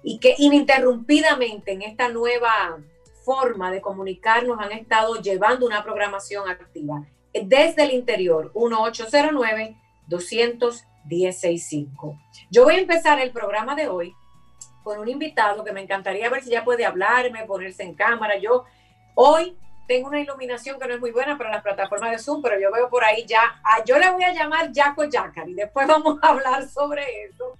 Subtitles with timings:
[0.03, 2.77] y que ininterrumpidamente en esta nueva
[3.23, 7.05] forma de comunicarnos han estado llevando una programación activa.
[7.33, 9.75] Desde el interior, 1809
[10.07, 11.69] 210
[12.51, 14.15] Yo voy a empezar el programa de hoy
[14.85, 18.37] con un invitado que me encantaría ver si ya puede hablarme, ponerse en cámara.
[18.37, 18.65] Yo
[19.15, 19.57] hoy
[19.87, 22.71] tengo una iluminación que no es muy buena para las plataformas de Zoom, pero yo
[22.71, 26.29] veo por ahí ya, yo le voy a llamar Jaco Yacar y después vamos a
[26.29, 27.57] hablar sobre eso.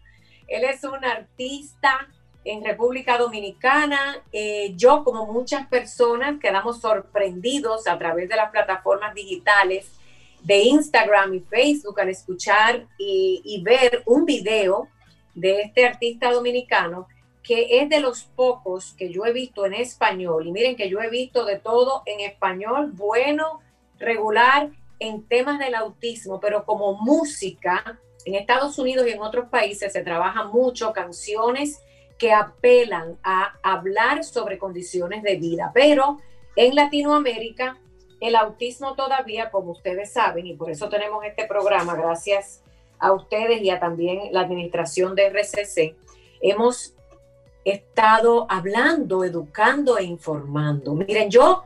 [0.47, 2.07] Él es un artista
[2.43, 4.21] en República Dominicana.
[4.31, 9.91] Eh, yo, como muchas personas, quedamos sorprendidos a través de las plataformas digitales
[10.43, 14.89] de Instagram y Facebook al escuchar y ver un video
[15.33, 17.07] de este artista dominicano
[17.45, 20.99] que es de los pocos que yo he visto en español, y miren que yo
[20.99, 23.61] he visto de todo en español, bueno,
[23.99, 29.93] regular, en temas del autismo, pero como música, en Estados Unidos y en otros países
[29.93, 31.81] se trabaja mucho canciones
[32.17, 36.17] que apelan a hablar sobre condiciones de vida, pero
[36.55, 37.77] en Latinoamérica
[38.21, 42.63] el autismo todavía, como ustedes saben, y por eso tenemos este programa, gracias
[42.97, 45.95] a ustedes y a también la administración de RCC,
[46.41, 46.94] hemos
[47.65, 50.93] estado hablando, educando e informando.
[50.93, 51.65] Miren, yo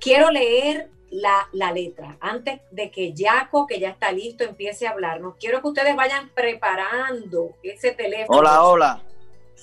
[0.00, 5.36] quiero leer la, letra antes de que Jaco, que ya está listo, empiece a hablarnos.
[5.38, 8.38] Quiero que ustedes vayan preparando ese teléfono.
[8.38, 9.02] Hola, hola.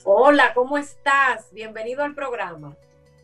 [0.06, 1.52] Hola, ¿cómo estás?
[1.52, 2.76] Bienvenido al programa.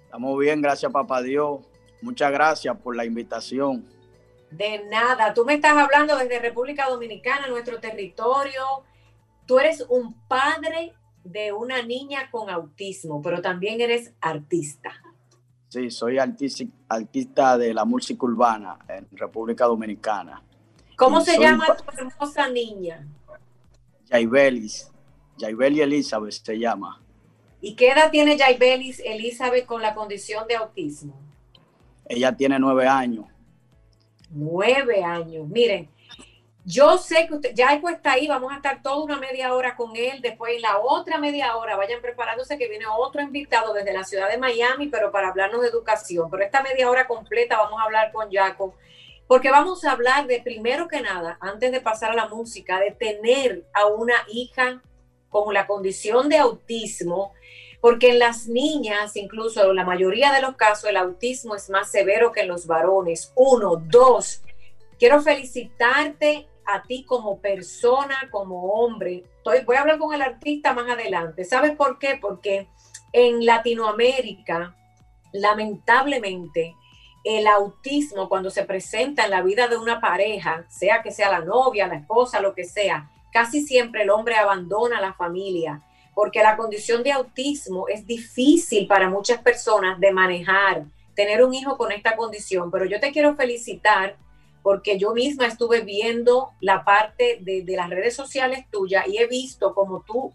[0.06, 1.60] Estamos bien, gracias papá Dios.
[2.02, 3.86] Muchas gracias por la invitación.
[4.50, 8.64] De nada, tú me estás hablando desde República Dominicana, nuestro territorio.
[9.46, 10.94] Tú eres un padre
[11.24, 14.92] de una niña con autismo, pero también eres artista.
[15.70, 20.42] Sí, soy artista, de la música urbana en República Dominicana.
[20.96, 23.08] ¿Cómo se llama tu hermosa niña?
[24.10, 24.92] Yaibelis.
[25.38, 27.02] Yaibelis Elizabeth se llama.
[27.62, 31.20] ¿Y qué edad tiene Yaibelis Elizabeth con la condición de autismo?
[32.06, 33.26] Ella tiene nueve años.
[34.32, 35.48] Nueve años.
[35.48, 35.90] Miren,
[36.66, 39.96] yo sé que usted, ya está ahí, vamos a estar toda una media hora con
[39.96, 44.04] él, después en la otra media hora vayan preparándose que viene otro invitado desde la
[44.04, 46.30] ciudad de Miami, pero para hablarnos de educación.
[46.30, 48.76] Pero esta media hora completa vamos a hablar con Jaco,
[49.28, 52.92] porque vamos a hablar de, primero que nada, antes de pasar a la música, de
[52.92, 54.82] tener a una hija
[55.30, 57.34] con la condición de autismo,
[57.82, 61.90] porque en las niñas, incluso en la mayoría de los casos, el autismo es más
[61.90, 63.32] severo que en los varones.
[63.36, 64.42] Uno, dos,
[64.98, 69.24] quiero felicitarte a ti como persona, como hombre?
[69.66, 71.44] voy a hablar con el artista más adelante.
[71.44, 72.18] ¿Sabes por qué?
[72.22, 72.68] Porque
[73.14, 74.76] en Latinoamérica,
[75.32, 76.76] lamentablemente,
[77.24, 81.40] el autismo cuando se presenta en la vida de una pareja, sea que sea la
[81.40, 85.82] novia, la esposa, lo que sea, casi siempre el hombre abandona la familia,
[86.14, 91.78] porque la condición de autismo es difícil para muchas personas de manejar, tener un hijo
[91.78, 94.16] con esta condición, pero yo te quiero felicitar
[94.62, 99.74] porque yo misma estuve viendo la parte de, las redes sociales tuya y he visto
[99.74, 100.34] como tú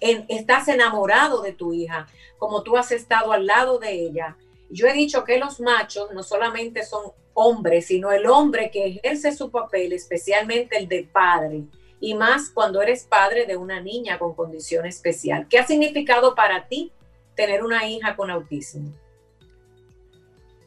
[0.00, 2.06] estás enamorado de tu hija,
[2.38, 4.36] como tú has estado al lado de ella.
[4.70, 9.32] Yo he dicho que los machos no solamente son hombres, sino el hombre que ejerce
[9.32, 11.64] su papel, especialmente el de padre,
[12.00, 15.46] y más cuando eres padre de una niña con condición especial.
[15.48, 16.92] ¿Qué ha significado para ti
[17.34, 18.90] tener una hija con autismo?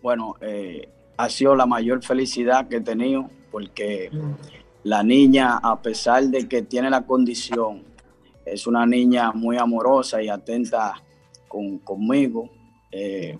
[0.01, 0.89] Bueno, eh,
[1.23, 4.11] ha sido la mayor felicidad que he tenido porque
[4.83, 7.83] la niña, a pesar de que tiene la condición,
[8.45, 10.95] es una niña muy amorosa y atenta
[11.47, 12.49] conmigo.
[12.91, 13.37] Eh,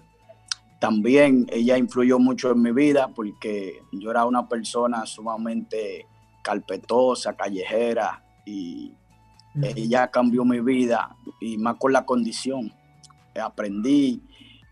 [0.80, 6.08] también ella influyó mucho en mi vida porque yo era una persona sumamente
[6.42, 8.94] carpetosa, callejera y
[9.62, 12.74] ella cambió mi vida y más con la condición.
[13.36, 14.22] Aprendí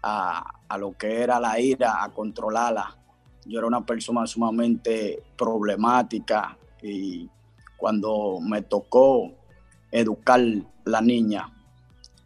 [0.02, 3.01] a, a lo que era la ira, a controlarla.
[3.46, 7.30] Yo era una persona sumamente problemática y
[7.78, 9.32] cuando me tocó
[9.92, 10.42] educar
[10.86, 11.52] la niña,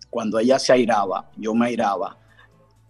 [0.10, 2.18] cuando ella se airaba, yo me airaba,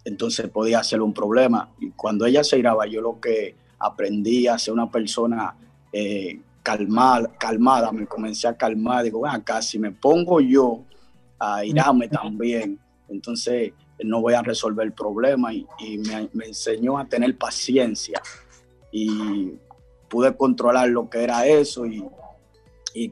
[0.03, 1.69] entonces podía ser un problema.
[1.79, 5.55] Y cuando ella se airaba, yo lo que aprendí a ser una persona
[5.91, 10.83] eh, calmada, calmada, me comencé a calmar, digo, acá, si me pongo yo
[11.39, 13.73] a irarme también, entonces
[14.03, 15.65] no voy a resolver el problema y,
[16.33, 18.21] me, enseñó a tener paciencia.
[18.91, 19.53] Y
[20.09, 22.05] pude controlar lo que era eso y,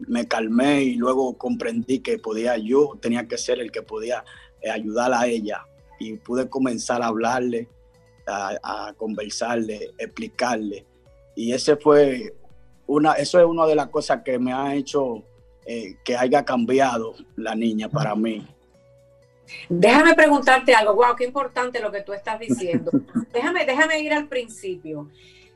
[0.08, 4.24] me calmé y luego comprendí que podía yo, tenía que ser el que podía
[4.62, 5.66] eh, ayudar a ella.
[6.00, 7.68] Y pude comenzar a hablarle,
[8.26, 10.86] a, conversarle, explicarle.
[11.36, 12.34] Y ese fue
[12.88, 15.22] una, eso es una de las cosas que me ha hecho
[15.66, 18.46] eh, que haya cambiado la niña para mí
[19.70, 22.92] Déjame preguntarte algo, wow, qué importante lo que tú estás diciendo.
[23.34, 25.10] déjame, déjame ir al principio.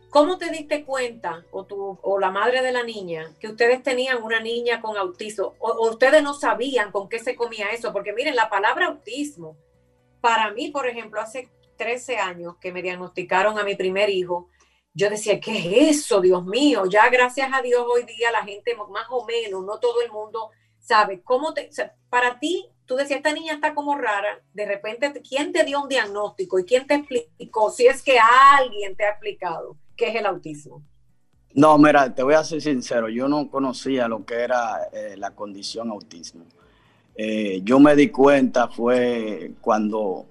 [0.10, 4.24] ¿Cómo te diste cuenta, o, tú, o la madre de la niña, que ustedes tenían
[4.24, 7.92] una niña con autismo, o, ustedes no sabían con qué se comía eso?
[7.92, 9.58] Porque miren, la palabra autismo,
[10.22, 14.50] para mí, por ejemplo, hace 13 años que me diagnosticaron a mi primer hijo,
[14.94, 16.86] yo decía, ¿qué es eso, Dios mío?
[16.86, 20.50] Ya gracias a Dios hoy día la gente más o menos, no todo el mundo
[20.80, 21.70] sabe cómo te,
[22.10, 25.89] para ti tú decías, esta niña está como rara, de repente, ¿quién te dio un
[25.89, 27.69] diagnóstico y quién te explicó?
[27.69, 28.18] Si es que
[28.57, 30.81] alguien te ha explicado qué es el autismo.
[31.54, 35.31] No, mira, te voy a ser sincero, yo no conocía lo que era eh, la
[35.31, 36.45] condición autismo.
[37.16, 40.28] Eh, yo me di cuenta fue cuando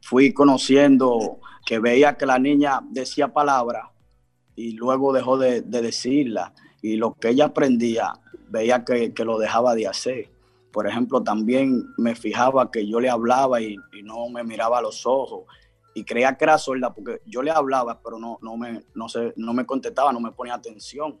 [0.00, 3.88] fui conociendo que veía que la niña decía palabras
[4.56, 8.14] y luego dejó de, decirla y lo que ella aprendía
[8.48, 10.39] veía que lo dejaba de hacer.
[10.72, 15.04] Por ejemplo, también me fijaba que yo le hablaba y, no me miraba a los
[15.06, 15.44] ojos
[15.94, 19.06] y creía que era sorda porque yo le hablaba, pero no, no, me, no,
[19.36, 21.20] no me contestaba, no me ponía atención.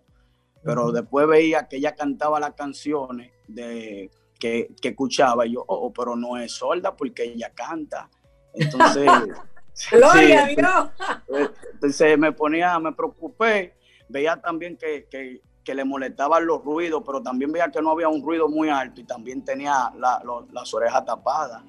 [0.62, 5.92] Pero después veía que ella cantaba las canciones de, que, escuchaba y yo, oh, oh,
[5.92, 8.08] pero no es sorda porque ella canta.
[8.54, 9.08] Entonces,
[9.90, 11.50] Gloria Dios.
[11.72, 13.74] Entonces me ponía, me preocupé.
[14.08, 18.08] Veía también que, que, que le molestaban los ruidos, pero también veía que no había
[18.08, 21.62] un ruido muy alto y también tenía las orejas tapadas.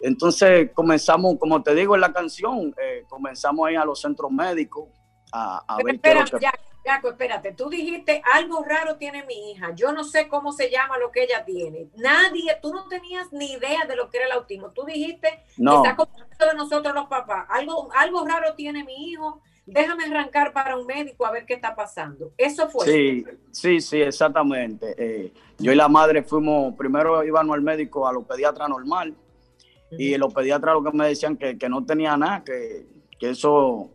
[0.00, 4.88] Entonces comenzamos, como te digo en la canción, eh, comenzamos ahí a los centros médicos
[5.32, 6.24] a, a ver espera,
[6.86, 10.98] Jaco, espérate, tú dijiste algo raro tiene mi hija, yo no sé cómo se llama
[10.98, 11.88] lo que ella tiene.
[11.96, 14.70] Nadie, tú no tenías ni idea de lo que era el autismo.
[14.70, 15.82] Tú dijiste no.
[15.82, 17.46] está como de nosotros los papás.
[17.48, 21.74] Algo, algo raro tiene mi hijo déjame arrancar para un médico a ver qué está
[21.74, 22.32] pasando.
[22.38, 22.86] Eso fue.
[22.86, 24.94] Sí, sí, sí, exactamente.
[24.96, 29.14] Eh, yo y la madre fuimos, primero íbamos al médico, a los pediatras normal,
[29.90, 32.86] y los pediatras lo que me decían que, no tenía nada, que,
[33.20, 33.90] eso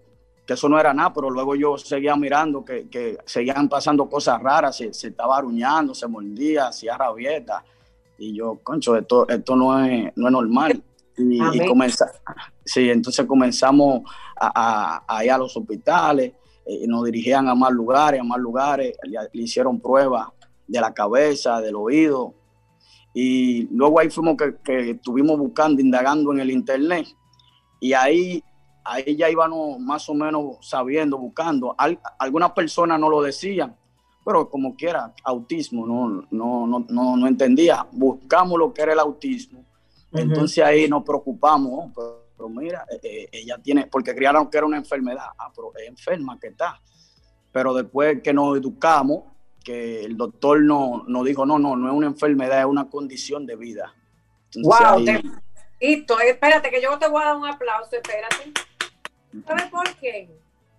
[0.46, 4.78] que eso no era nada, pero luego yo seguía mirando que, seguían pasando cosas raras,
[4.78, 7.64] se, se, estaba aruñando, se mordía, hacía rabieta,
[8.18, 10.84] y yo, concho, esto, esto no, es, no es normal.
[11.30, 11.92] Y, y
[12.66, 14.02] sí, entonces comenzamos
[14.40, 16.34] a, ir a los hospitales,
[16.66, 20.28] eh, nos dirigían a más lugares, a más lugares, le, hicieron pruebas
[20.68, 22.34] de la cabeza, del oído.
[23.14, 27.08] Y luego ahí fuimos que, estuvimos buscando, indagando en el internet.
[27.80, 28.44] Y ahí,
[28.84, 31.76] ahí ya íbamos más o menos sabiendo, buscando.
[32.18, 33.76] algunas personas no lo decían,
[34.24, 37.86] pero como quiera, autismo, no, no, no, no, no entendía.
[37.92, 39.66] Buscamos lo que era el autismo.
[40.14, 44.78] Entonces ahí nos preocupamos, pero, mira, eh, eh, ella tiene, porque crearon que era una
[44.78, 46.82] enfermedad, ah, pero es enferma que está.
[47.52, 49.24] Pero después que nos educamos,
[49.64, 53.46] que el doctor nos no dijo, no, no, no es una enfermedad, es una condición
[53.46, 53.94] de vida.
[54.56, 55.04] wow,
[55.80, 58.52] espérate que yo te voy a dar un aplauso, espérate.
[59.48, 60.30] ¿Sabes por qué?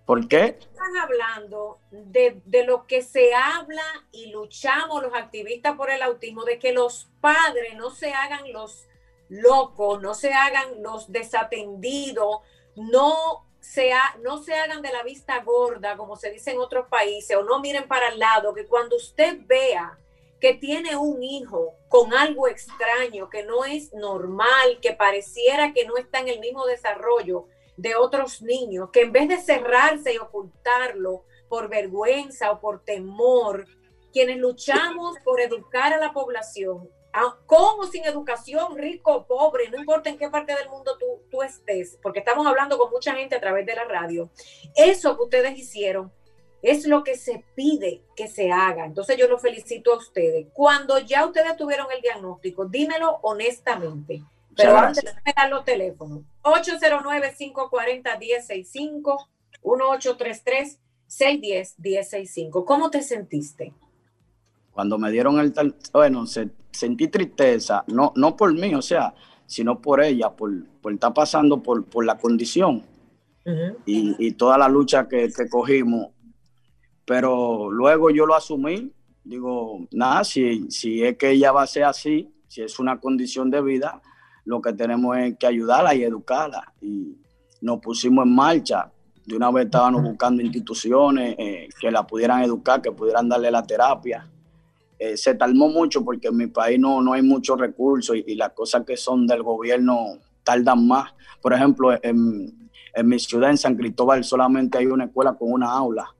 [0.04, 0.58] ¿Por qué?
[0.60, 6.44] Están hablando de, de, lo que se habla y luchamos los activistas por el autismo,
[6.44, 8.88] de que los padres no se hagan los
[9.32, 12.40] locos, no se hagan los desatendidos,
[12.76, 17.36] no se, no se hagan de la vista gorda, como se dice en otros países,
[17.36, 19.98] o no miren para el lado, que cuando usted vea
[20.38, 25.96] que tiene un hijo con algo extraño, que no es normal, que pareciera que no
[25.96, 27.46] está en el mismo desarrollo
[27.76, 33.66] de otros niños, que en vez de cerrarse y ocultarlo por vergüenza o por temor,
[34.12, 36.90] quienes luchamos por educar a la población,
[37.46, 41.22] con o sin educación, rico o pobre, no importa en qué parte del mundo tú,
[41.30, 44.30] tú estés, porque estamos hablando con mucha gente a través de la radio,
[44.74, 46.10] eso que ustedes hicieron
[46.62, 48.86] es lo que se pide que se haga.
[48.86, 50.46] Entonces yo lo felicito a ustedes.
[50.52, 54.22] Cuando ya ustedes tuvieron el diagnóstico, dímelo honestamente.
[54.56, 56.22] Pero antes de dar los teléfonos.
[56.42, 59.26] 809-540-1065,
[61.08, 62.64] 1833-610-1065.
[62.64, 63.72] ¿Cómo te sentiste?
[64.70, 66.26] Cuando me dieron el tal, bueno,
[66.72, 69.14] sentí tristeza, no, no por mí, o sea,
[69.46, 70.50] sino por ella, por,
[70.80, 72.84] por estar pasando por, por la condición
[73.86, 76.10] y, y, toda la lucha que, que, cogimos.
[77.04, 78.92] Pero luego yo lo asumí,
[79.24, 83.50] digo, nada, si, si es que ella va a ser así, si es una condición
[83.50, 84.00] de vida,
[84.44, 86.72] lo que tenemos es que ayudarla y educarla.
[86.80, 87.16] Y
[87.60, 88.90] nos pusimos en marcha.
[89.24, 93.62] De una vez estábamos buscando instituciones eh, que la pudieran educar, que pudieran darle la
[93.62, 94.28] terapia.
[95.04, 98.52] Eh, se talmó mucho porque en mi país no, no hay muchos recursos y, las
[98.52, 101.12] cosas que son del gobierno tardan más.
[101.40, 102.68] Por ejemplo, en,
[103.02, 106.14] mi ciudad, en San Cristóbal, solamente hay una escuela con una aula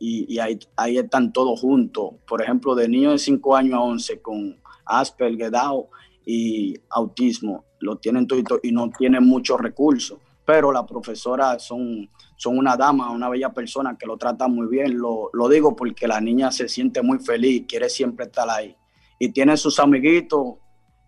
[0.00, 2.14] y, y ahí, están todos juntos.
[2.26, 5.84] Por ejemplo, de niños de 5 años a 11 con Asperger, Down
[6.26, 10.18] y autismo, lo tienen todo y no tienen muchos recursos.
[10.44, 14.98] Pero las profesoras son son una dama, una bella persona que lo trata muy bien.
[14.98, 18.76] Lo, digo porque la niña se siente muy feliz, quiere siempre estar ahí.
[19.18, 20.56] Y tiene sus amiguitos.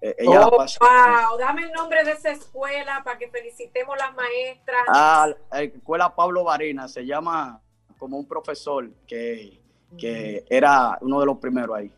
[0.00, 4.82] Eh, ella oh, wow, dame el nombre de esa escuela para que felicitemos las maestras.
[4.88, 7.60] Ah, la escuela Pablo Varina, se llama
[7.98, 9.60] como un profesor que,
[9.98, 11.92] que era uno de los primeros ahí.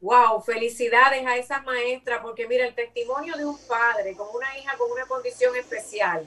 [0.00, 4.76] Wow, felicidades a esas maestras, porque mira, el testimonio de un padre con una hija
[4.76, 6.26] con una condición especial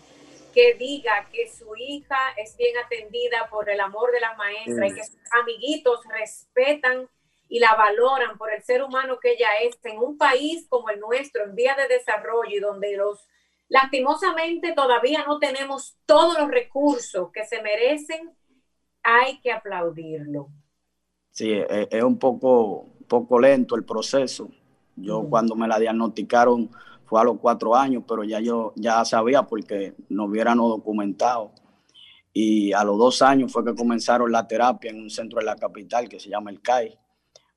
[0.55, 4.93] que diga que su hija es bien atendida por el amor de la maestra y
[4.93, 7.09] que sus amiguitos respetan
[7.49, 11.01] y la valoran por el ser humano que ella es en un país como el
[11.01, 13.27] nuestro, en vía de desarrollo y donde los
[13.67, 18.31] lastimosamente todavía no tenemos todos los recursos que se merecen,
[19.03, 20.47] hay que aplaudirlo.
[21.31, 24.49] Sí, e, es, un poco, poco lento el proceso.
[24.95, 26.71] Yo cuando me la diagnosticaron
[27.05, 31.51] fue a los cuatro años, pero ya yo ya sabía porque nos hubieran documentado.
[32.33, 35.55] Y a los dos años fue que comenzaron la terapia en un centro de la
[35.55, 36.97] capital que se llama el CAI.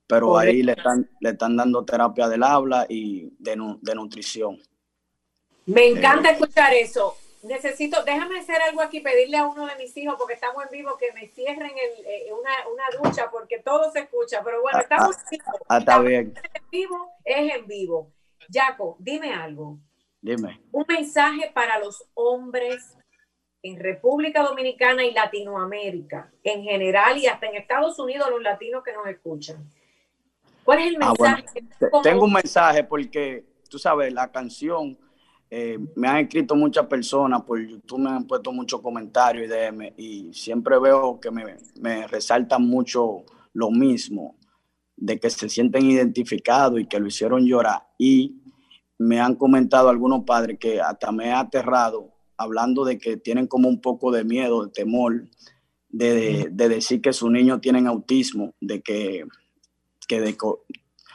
[0.06, 4.58] Pero ahí le están, le están dando terapia del habla y de, de nutrición.
[5.66, 7.14] Me encanta escuchar eso.
[7.42, 10.96] Necesito, déjame hacer algo aquí, pedirle a uno de mis hijos, porque estamos en vivo,
[10.98, 14.42] que me cierren el, eh, una, una, ducha, porque todo se escucha.
[14.42, 15.16] Pero bueno, ah, estamos,
[15.68, 16.34] ah, está bien.
[16.54, 18.12] en vivo, es en vivo.
[18.50, 19.78] Jaco, dime algo.
[20.20, 20.60] Dime.
[20.72, 22.96] Un mensaje para los hombres
[23.62, 28.92] en República Dominicana y Latinoamérica en general y hasta en Estados Unidos los latinos que
[28.92, 29.68] nos escuchan.
[30.64, 31.44] ¿Cuál es el ah, mensaje?
[32.02, 34.98] Tengo un mensaje porque, tú sabes, la canción,
[35.50, 39.94] eh, me han escrito muchas personas por YouTube, me han puesto muchos comentarios y DM
[39.96, 43.24] y siempre veo que me, me resaltan mucho
[43.54, 44.37] lo mismo
[45.00, 47.88] de que se sienten identificados y que lo hicieron llorar.
[47.98, 48.42] Y
[48.98, 53.68] me han comentado algunos padres que hasta me ha aterrado hablando de que tienen como
[53.68, 55.24] un poco de miedo, de temor,
[55.88, 59.24] de, decir que sus niños tienen autismo, de que,
[60.06, 60.36] que de,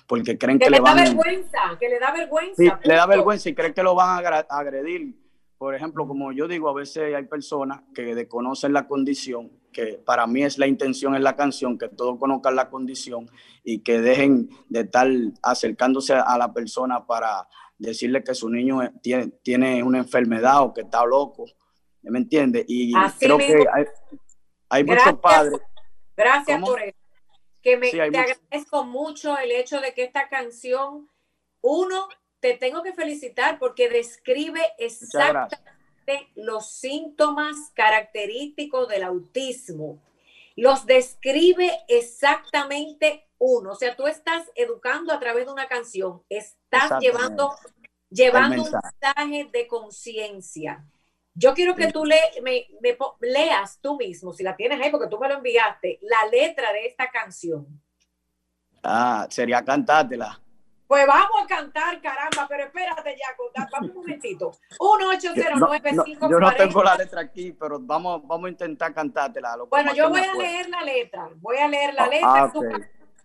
[0.07, 2.55] porque creen que, le, van da vergüenza, que le da vergüenza.
[2.57, 5.15] Sí, le da vergüenza y creen que lo van a agredir.
[5.57, 10.25] Por ejemplo, como yo digo, a veces hay personas que desconocen la condición que para
[10.27, 13.29] mí es la intención en la canción, que todos conozcan la condición
[13.63, 15.07] y que dejen de estar
[15.41, 20.81] acercándose a la persona para decirle que su niño tiene, tiene una enfermedad o que
[20.81, 21.45] está loco.
[22.01, 22.63] ¿Me entiende?
[22.67, 23.65] Y creo que
[24.69, 25.59] hay, muchos padres.
[26.15, 26.97] Gracias por eso.
[27.61, 31.09] que me te agradezco mucho el hecho de que esta canción,
[31.61, 32.07] uno,
[32.39, 35.72] te tengo que felicitar porque describe exactamente
[36.35, 40.01] los síntomas característicos del autismo.
[40.55, 43.71] Los describe exactamente uno.
[43.71, 47.51] O sea, tú estás educando a través de una canción, estás llevando,
[48.09, 50.85] llevando un mensaje de conciencia.
[51.35, 52.67] Yo quiero que tú le, me,
[53.21, 56.85] leas tú mismo, si la tienes ahí, porque tú me lo enviaste, la letra de
[56.85, 57.81] esta canción.
[58.83, 60.42] Ah, sería cantártela.
[60.93, 64.51] Pues vamos a cantar, caramba, pero espérate, ya, vamos un momentito.
[64.79, 69.57] 1809 no, no, Yo no tengo la letra aquí, pero vamos, vamos a intentar cantártela.
[69.69, 72.79] bueno, yo voy a leer la letra, voy a leer la ah, letra, ah,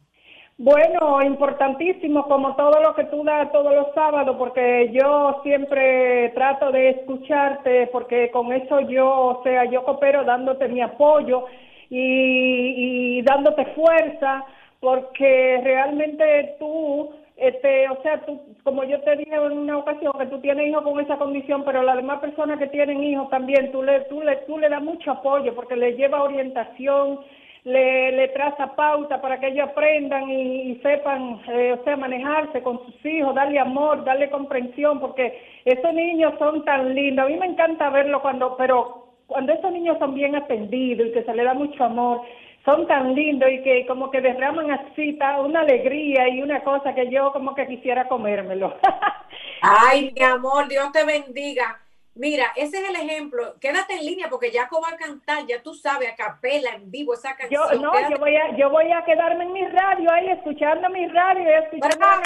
[0.61, 6.73] Bueno, importantísimo, como todo lo que tú das todos los sábados, porque yo siempre trato
[6.73, 11.45] de escucharte, porque con eso yo, o sea, yo coopero dándote mi apoyo
[11.91, 14.45] y, dándote fuerza,
[14.81, 20.27] porque realmente tú, este, o sea, tú, como yo te dije en una ocasión, que
[20.27, 23.85] tú tienes hijos con esa condición, pero las demás personas que tienen hijos también, tú
[23.85, 27.21] le, tú le, tú le das mucho apoyo, porque les lleva orientación,
[27.69, 32.85] le, le traza pauta para que ellos aprendan y, sepan, eh, o sea, manejarse con
[32.85, 37.27] sus hijos, darle amor, darle comprensión, porque esos niños son tan lindos.
[37.27, 41.25] A mí me encanta verlo cuando, pero cuando esos niños son bien atendidos y que
[41.25, 42.23] se le da mucho amor,
[42.65, 47.11] son tan lindos y que como que derraman así una alegría y una cosa que
[47.11, 48.77] yo como que quisiera comérmelo.
[49.63, 51.81] Ay, mi amor, Dios te bendiga.
[52.19, 53.55] Mira, ese es el ejemplo.
[53.61, 57.15] Quédate en línea porque Jaco va a cantar, ya tú sabes, a capela, en vivo,
[57.15, 57.63] esa canción.
[57.71, 61.07] Yo, no, yo voy, a, yo voy a quedarme en mi radio ahí, escuchando mi
[61.07, 62.23] radio y escuchando la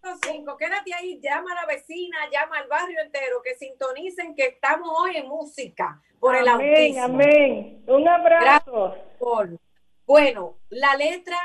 [0.00, 0.46] canción.
[0.56, 5.16] Quédate ahí, llama a la vecina, llama al barrio entero, que sintonicen que estamos hoy
[5.16, 7.02] en música por el autismo.
[7.02, 8.94] Amén, Un abrazo.
[10.06, 11.36] Bueno, la letra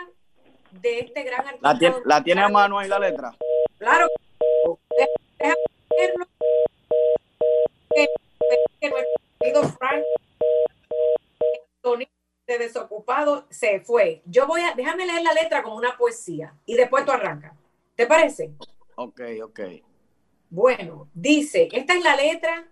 [0.70, 1.74] de este gran artista.
[1.74, 3.32] ¿La, tiene, ¿la tiene a mano ahí la letra?
[3.80, 4.06] Claro.
[5.40, 5.56] Déjame
[8.80, 8.92] que
[9.78, 10.04] Frank
[12.48, 14.22] de desocupado se fue.
[14.26, 17.54] Yo voy a, déjame leer la letra como una poesía y después tú arrancas.
[17.96, 18.52] ¿Te parece?
[18.96, 19.60] Ok, ok.
[20.50, 22.68] Bueno, dice, esta es la letra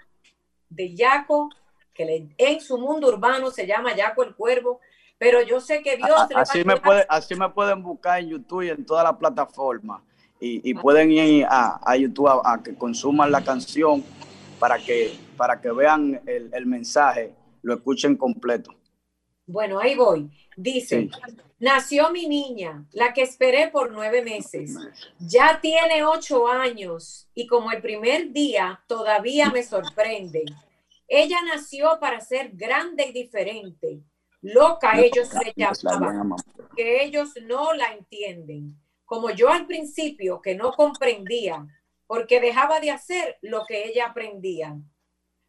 [0.69, 1.49] de Yaco,
[1.93, 4.79] que en su mundo urbano se llama Yaco el Cuervo,
[5.17, 6.27] pero yo sé que Dios...
[6.35, 10.01] así, me puede, así me pueden buscar en YouTube y en todas las plataformas.
[10.41, 14.01] Y, pueden ir a, YouTube a, que consuman la canción
[14.59, 18.75] para que, para que vean el, mensaje, lo escuchen completo.
[19.45, 20.29] Bueno, ahí voy.
[20.55, 21.09] Dice,
[21.59, 24.75] nació mi niña, la que esperé por nueve meses.
[25.19, 30.43] Ya tiene ocho años y como el primer día todavía me sorprende.
[31.07, 34.03] Ella nació para ser grande y diferente.
[34.41, 36.35] Loca ellos se llamaban,
[36.75, 38.79] que ellos no la entienden.
[39.03, 41.65] Como yo al principio que no comprendía
[42.09, 44.75] porque dejaba de hacer lo que ella aprendía.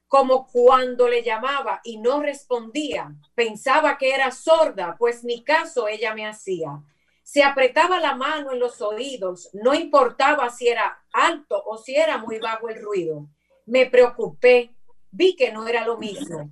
[0.06, 6.14] Como cuando le llamaba y no respondía, pensaba que era sorda, pues ni caso ella
[6.14, 6.82] me hacía.
[7.22, 12.18] Se apretaba la mano en los oídos, no importaba si era alto o si era
[12.18, 13.26] muy bajo el ruido.
[13.64, 14.74] Me preocupé,
[15.10, 16.50] vi que no era lo mismo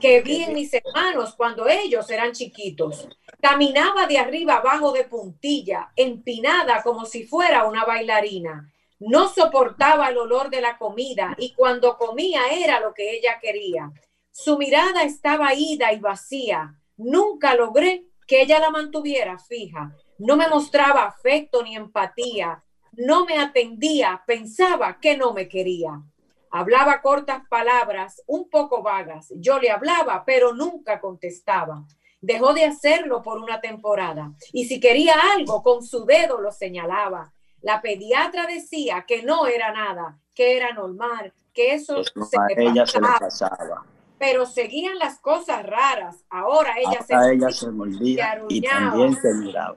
[0.00, 3.08] que vi en mis hermanos cuando ellos eran chiquitos.
[3.40, 10.18] Caminaba de arriba abajo de puntilla, empinada como si fuera una bailarina no soportaba el
[10.18, 13.92] olor de la comida y cuando comía era lo que ella quería.
[14.30, 16.74] Su mirada estaba ida y vacía.
[16.96, 19.94] Nunca logré que ella la mantuviera fija.
[20.18, 22.62] No me mostraba afecto ni empatía.
[22.92, 24.22] No me atendía.
[24.26, 26.00] Pensaba que no me quería.
[26.50, 29.32] Hablaba cortas palabras, un poco vagas.
[29.36, 31.84] Yo le hablaba, pero nunca contestaba.
[32.20, 37.34] Dejó de hacerlo por una temporada y si quería algo, con su dedo lo señalaba.
[37.64, 43.00] La pediatra decía que no era nada, que era normal, que eso, se, ella se
[43.00, 43.86] le pasaba
[44.24, 46.24] pero seguían las cosas raras.
[46.30, 49.76] Ahora ella se, ella se mordía y también se miraba.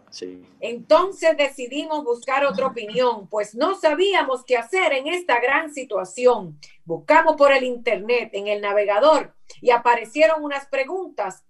[0.62, 6.58] Entonces decidimos buscar otra opinión, pues no sabíamos qué hacer en esta gran situación.
[6.86, 11.44] Buscamos por el internet, en el navegador, y aparecieron unas preguntas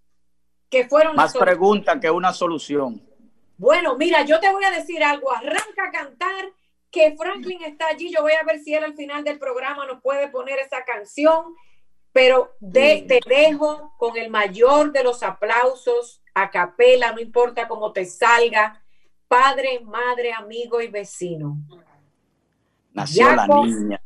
[0.69, 1.15] que fueron...
[1.15, 3.01] Más preguntas que una solución.
[3.57, 5.31] Bueno, mira, yo te voy a decir algo.
[5.31, 6.51] Arranca a cantar
[6.91, 8.11] que Franklin está allí.
[8.13, 11.55] Yo voy a ver si él al final del programa nos puede poner esa canción
[12.17, 18.05] pero te dejo con el mayor de los aplausos a capela, no importa cómo te
[18.05, 18.81] salga,
[19.27, 21.59] padre, madre, amigo y vecino.
[22.91, 24.01] Nació la niña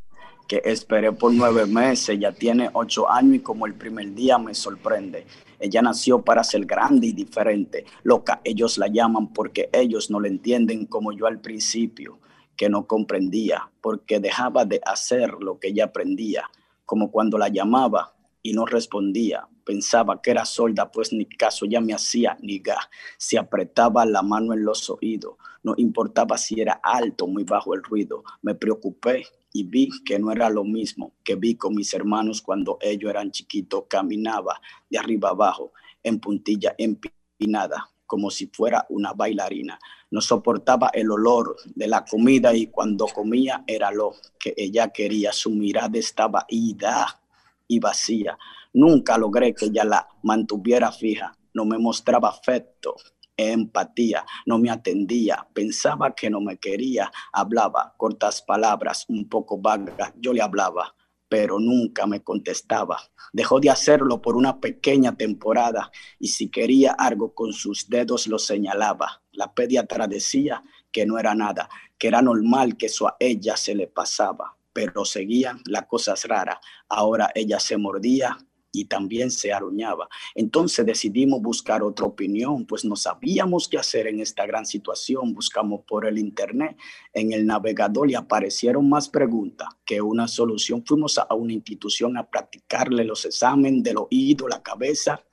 [0.46, 4.54] que esperé por nueve meses, ya tiene ocho años y como el primer día me
[4.54, 5.26] sorprende.
[5.62, 7.86] Ella nació para ser grande y diferente.
[8.04, 12.20] Loca, ellos la llaman porque ellos no le entienden como yo al principio,
[12.58, 16.50] que no comprendía, porque dejaba de hacer lo que ella aprendía
[16.92, 19.48] como cuando la llamaba y no respondía.
[19.64, 22.90] Pensaba que era solda, pues ni caso ya me hacía ni ga.
[23.18, 25.36] Se apretaba la mano en los oídos.
[25.64, 28.26] No importaba si era alto o muy bajo el ruido.
[28.42, 32.78] Me preocupé y vi que no era lo mismo que vi con mis hermanos cuando
[32.82, 33.86] ellos eran chiquitos.
[33.88, 39.80] Caminaba de arriba abajo, en puntilla empinada, como si fuera una bailarina.
[40.10, 45.32] No soportaba el olor de la comida y cuando comía era lo que ella quería.
[45.32, 47.20] Su mirada estaba ida
[47.68, 48.38] y vacía.
[48.74, 51.38] Nunca logré que ella la mantuviera fija.
[51.54, 52.96] No me mostraba afecto,
[53.42, 60.14] empatía, no me atendía, pensaba que no me quería, hablaba cortas palabras, un poco vagas,
[60.18, 60.96] yo le hablaba,
[61.32, 63.00] pero nunca me contestaba.
[63.32, 68.38] Dejó de hacerlo por una pequeña temporada y si quería algo con sus dedos lo
[68.38, 69.22] señalaba.
[69.32, 73.76] La pediatra decía que no era nada, que era normal que eso a ella se
[73.76, 76.58] le pasaba, pero seguían las cosas raras.
[76.90, 78.38] Ahora ella se mordía,
[78.72, 80.08] y también se aruñaba.
[80.36, 85.34] Entonces decidimos buscar otra opinión, pues no sabíamos qué hacer en esta gran situación.
[85.34, 86.78] Buscamos por el internet,
[87.14, 90.84] en el navegador y aparecieron más preguntas que una solución.
[90.86, 95.24] Fuimos a una institución a practicarle los exámenes del oído, la cabeza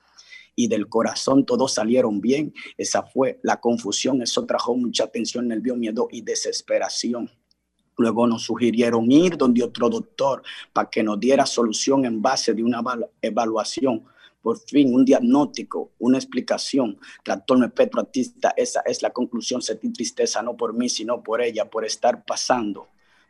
[0.59, 2.53] y del corazón, todos salieron bien.
[2.77, 7.31] Esa fue la confusión, eso trajo mucha tensión, nervio, miedo y desesperación.
[7.99, 12.63] Luego nos sugirieron ir donde otro doctor para que nos diera solución en base de
[12.63, 12.81] una
[13.21, 14.05] evaluación.
[14.41, 16.97] Por fin, un diagnóstico, una explicación.
[17.25, 19.61] Trastorno petroatista, esa es la conclusión.
[19.61, 22.87] Sentí tristeza no por mí, sino por ella, por estar pasando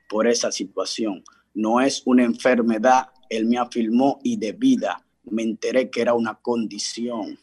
[0.06, 1.24] por esa situación.
[1.54, 6.34] No es una enfermedad, él me afirmó y de vida me enteré que era una
[6.34, 7.38] condición.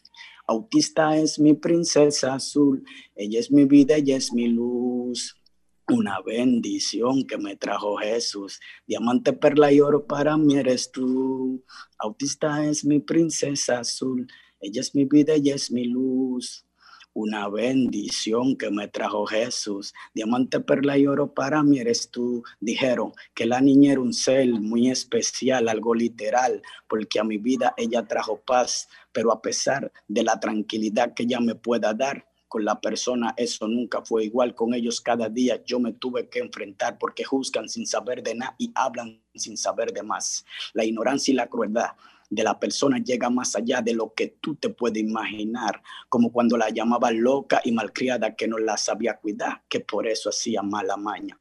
[0.45, 2.85] Autista es mi princesa azul,
[3.15, 5.35] ella es mi vida, ella es mi luz
[5.87, 8.59] una bendición que me trajo Jesús.
[8.87, 11.63] Diamante, perla y oro para mí eres tú.
[11.99, 14.27] Autista es mi princesa azul.
[14.59, 16.65] Ella es mi vida, ella es mi luz.
[17.13, 19.93] Una bendición que me trajo Jesús.
[20.13, 22.43] Diamante, perla y oro para mí eres tú.
[22.59, 27.73] Dijeron que la niña era un ser muy especial, algo literal, porque a mi vida
[27.77, 28.89] ella trajo paz.
[29.13, 33.67] Pero a pesar de la tranquilidad que ella me pueda dar, con la persona, eso
[33.67, 34.55] nunca fue igual.
[34.55, 38.55] Con ellos cada día yo me tuve que enfrentar porque juzgan sin saber de nada
[38.57, 40.45] y hablan sin saber de más.
[40.71, 41.89] La ignorancia y la crueldad
[42.29, 46.55] de la persona llega más allá de lo que tú te puedes imaginar, como cuando
[46.55, 50.95] la llamaba loca y malcriada que no la sabía cuidar, que por eso hacía mala
[50.95, 51.37] maña.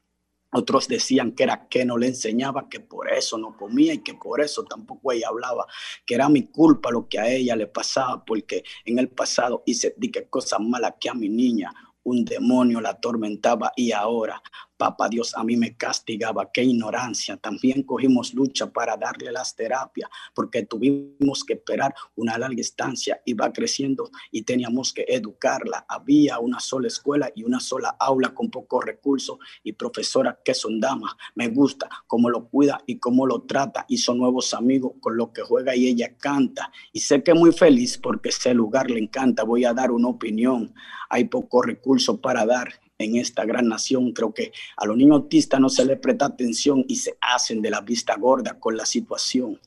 [0.57, 4.13] Otros decían que era que no le enseñaba, que por eso no comía y que
[4.13, 5.65] por eso tampoco ella hablaba,
[6.05, 9.93] que era mi culpa lo que a ella le pasaba, porque en el pasado hice
[9.97, 14.41] dije cosas malas que a mi niña un demonio la atormentaba y ahora
[14.77, 17.37] Papá Dios a mí me castigaba, qué ignorancia.
[17.37, 23.51] También cogimos lucha para darle las terapias, porque tuvimos que esperar una larga estancia, iba
[23.51, 25.85] creciendo y teníamos que educarla.
[25.89, 30.79] Había una sola escuela y una sola aula con pocos recursos y profesoras que son
[30.79, 31.15] damas.
[31.35, 35.41] Me gusta cómo lo cuida y cómo lo trata son nuevos amigos con los que
[35.41, 36.71] juega y ella canta.
[36.93, 39.43] Y sé que muy feliz porque ese lugar le encanta.
[39.43, 40.73] Voy a dar una opinión.
[41.09, 44.11] Hay pocos recursos para dar en esta gran nación.
[44.11, 47.69] Creo que a los niños autistas no se les presta atención y se hacen de
[47.69, 49.59] la vista gorda con la situación.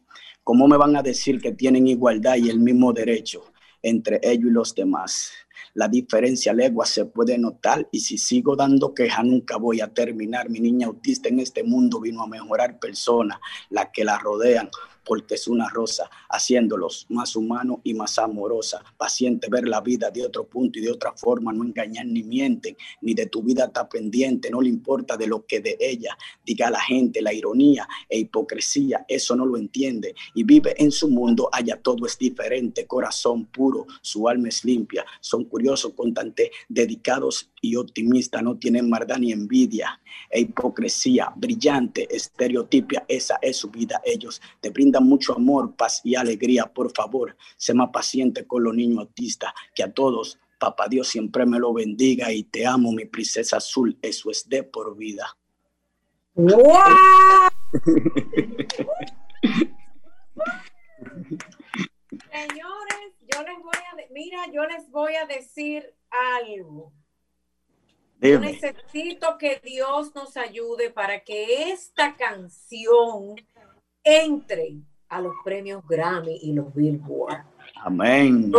[0.44, 3.44] ¿Cómo me van a decir que tienen igualdad y el mismo derecho?
[3.82, 5.32] entre ellos y los demás.
[5.74, 10.50] La diferencia legua se puede notar y si sigo dando queja nunca voy a terminar.
[10.50, 13.38] Mi niña autista en este mundo vino a mejorar personas,
[13.70, 14.70] las que la rodean,
[15.08, 18.84] porque es una rosa, haciéndolos más humanos y más amorosa.
[18.98, 22.76] Paciente ver la vida de otro punto y de otra forma, no engañar ni mienten,
[23.00, 26.70] ni de tu vida está pendiente, no le importa de lo que de ella diga
[26.70, 31.48] la gente, la ironía e hipocresía, eso no lo entiende y vive en su mundo,
[31.52, 37.76] allá todo es diferente, corazón puro, su alma es limpia, son curiosos, constantes, dedicados y
[37.76, 44.40] optimistas, no tienen maldad ni envidia e hipocresía, brillante, estereotipia, esa es su vida, ellos
[44.60, 46.66] te brindan mucho amor, paz y alegría.
[46.66, 51.46] Por favor, sé más paciente con los niños autistas, que a todos, papá Dios siempre
[51.46, 53.98] me lo bendiga y te amo, mi princesa azul.
[54.02, 55.36] Eso es de por vida.
[62.30, 66.92] Señores, yo les voy a, mira, yo les voy a decir algo.
[68.20, 73.36] Yo necesito que Dios nos ayude para que esta canción
[74.04, 77.44] entre a los premios Grammy y los Billboard.
[77.76, 78.52] Amén,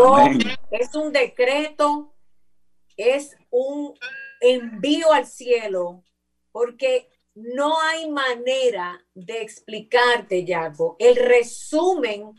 [0.71, 2.13] Es un decreto,
[2.95, 3.93] es un
[4.41, 6.03] envío al cielo,
[6.51, 12.33] porque no hay manera de explicarte, Jaco, el resumen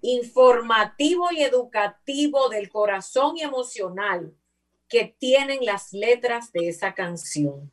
[0.00, 4.34] informativo y educativo del corazón y emocional
[4.88, 7.70] que tienen las letras de esa canción.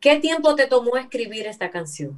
[0.00, 2.16] ¿Qué tiempo te tomó escribir esta canción?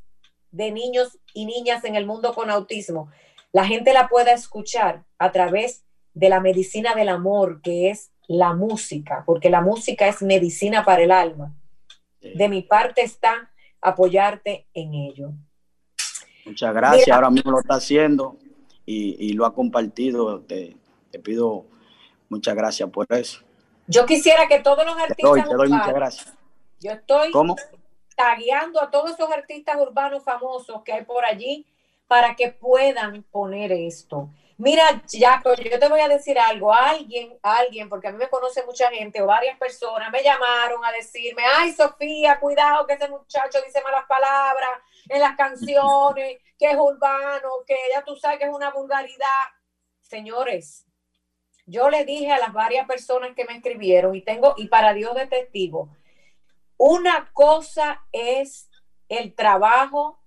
[0.55, 3.11] de niños y niñas en el mundo con autismo,
[3.53, 8.55] la gente la pueda escuchar a través de la medicina del amor, que es la
[8.55, 11.55] música, porque la música es medicina para el alma.
[12.21, 15.33] De mi parte está apoyarte en ello.
[16.47, 18.39] Muchas gracias, ahora mismo lo está haciendo
[18.87, 20.41] y, lo ha compartido.
[20.41, 20.77] Te,
[21.23, 21.67] pido
[22.29, 23.41] muchas gracias por eso.
[23.87, 25.17] Yo quisiera que todos los artistas...
[25.17, 26.35] Te doy, muchas gracias.
[26.81, 27.33] Yo estoy...
[28.15, 31.67] tagueando a todos esos artistas urbanos famosos que hay por allí
[32.07, 34.29] para que puedan poner esto.
[34.57, 36.73] Mira, Jaco, yo te voy a decir algo.
[36.73, 40.93] Alguien, alguien, porque a mí me conoce mucha gente o varias personas, me llamaron a
[40.93, 44.71] decirme, ay, Sofía, cuidado que ese muchacho dice malas palabras
[45.09, 49.27] en las canciones, que es urbano, que ya tú sabes que es una vulgaridad.
[50.03, 50.87] Señores,
[51.67, 55.15] yo le dije a las varias personas que me escribieron y tengo, y para Dios
[55.15, 55.89] de testigo,
[56.77, 58.71] una cosa es
[59.09, 60.21] el trabajo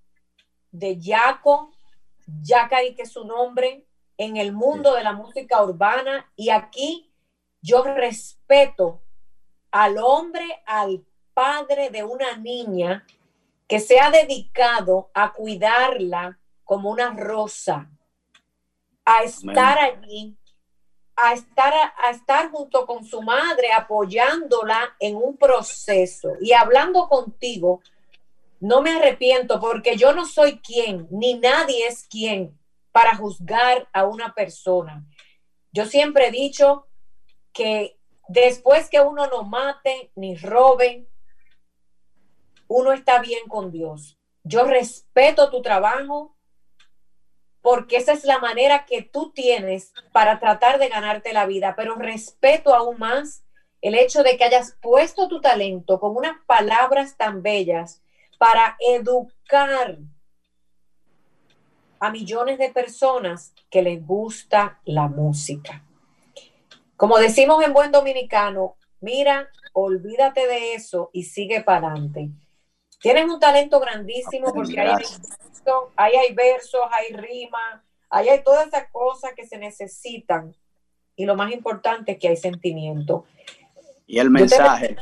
[0.71, 1.71] de Jaco,
[2.27, 3.85] y que es su nombre,
[4.17, 6.31] en el mundo de la música urbana.
[6.35, 7.11] Y aquí
[7.61, 9.01] yo respeto
[9.71, 13.05] al hombre, al padre de una niña
[13.67, 17.89] que se ha dedicado a cuidarla como una rosa,
[19.05, 20.37] a estar allí
[21.17, 27.81] a estar, a estar junto con su madre, apoyándola en un proceso y hablando contigo,
[28.59, 32.57] no me arrepiento porque yo no soy quien, ni nadie es quien
[32.91, 35.03] para juzgar a una persona.
[35.71, 36.87] Yo siempre he dicho
[37.51, 41.07] que después que uno no mate ni robe,
[42.67, 44.19] uno está bien con Dios.
[44.43, 46.36] Yo respeto tu trabajo
[47.61, 51.95] porque esa es la manera que tú tienes para tratar de ganarte la vida, pero
[51.95, 53.43] respeto aún más
[53.81, 58.01] el hecho de que hayas puesto tu talento con unas palabras tan bellas
[58.37, 59.99] para educar
[61.99, 65.83] a millones de personas que les gusta la música.
[66.95, 72.29] Como decimos en buen dominicano, mira, olvídate de eso y sigue para adelante.
[72.99, 74.91] Tienes un talento grandísimo porque ahí
[75.95, 80.55] hay, hay versos, hay rimas, ahí hay todas esas cosas que se necesitan.
[81.15, 83.25] Y lo más importante es que hay sentimiento.
[84.05, 84.95] Y el mensaje.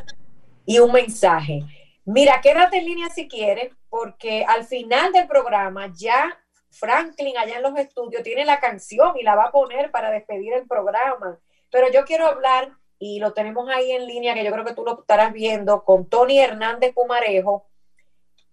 [0.66, 1.64] Y un mensaje.
[2.06, 6.38] Mira, quédate en línea si quieres, porque al final del programa ya
[6.70, 10.54] Franklin allá en los estudios tiene la canción y la va a poner para despedir
[10.54, 11.40] el programa.
[11.72, 14.84] Pero yo quiero hablar, y lo tenemos ahí en línea, que yo creo que tú
[14.84, 17.66] lo estarás viendo, con Tony Hernández Pumarejo.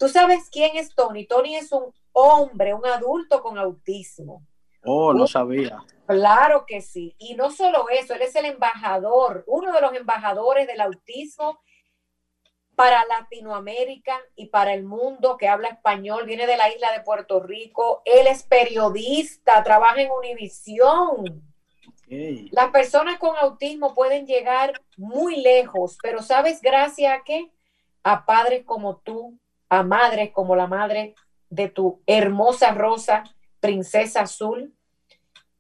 [0.03, 1.27] ¿Tú sabes quién es Tony?
[1.27, 4.45] Tony es un hombre, un adulto con autismo.
[4.83, 5.79] Oh, no sabía.
[6.09, 7.15] Claro que sí.
[7.19, 11.61] Y no solo eso, él es el embajador, uno de los embajadores del autismo
[12.75, 17.39] para Latinoamérica y para el mundo que habla español, viene de la isla de Puerto
[17.39, 21.45] Rico, él es periodista, trabaja en Univisión.
[22.51, 27.53] Las personas con autismo pueden llegar muy lejos, pero ¿sabes gracias a qué?
[28.03, 29.39] A padres como tú,
[29.73, 31.15] a madres como la madre
[31.49, 33.25] de tu hermosa Rosa,
[33.59, 34.77] princesa azul,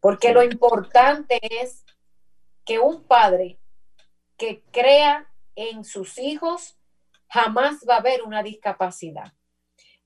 [0.00, 1.86] porque lo importante es
[2.66, 3.58] que un padre
[4.36, 6.76] que crea en sus hijos
[7.26, 9.32] jamás va a haber una discapacidad.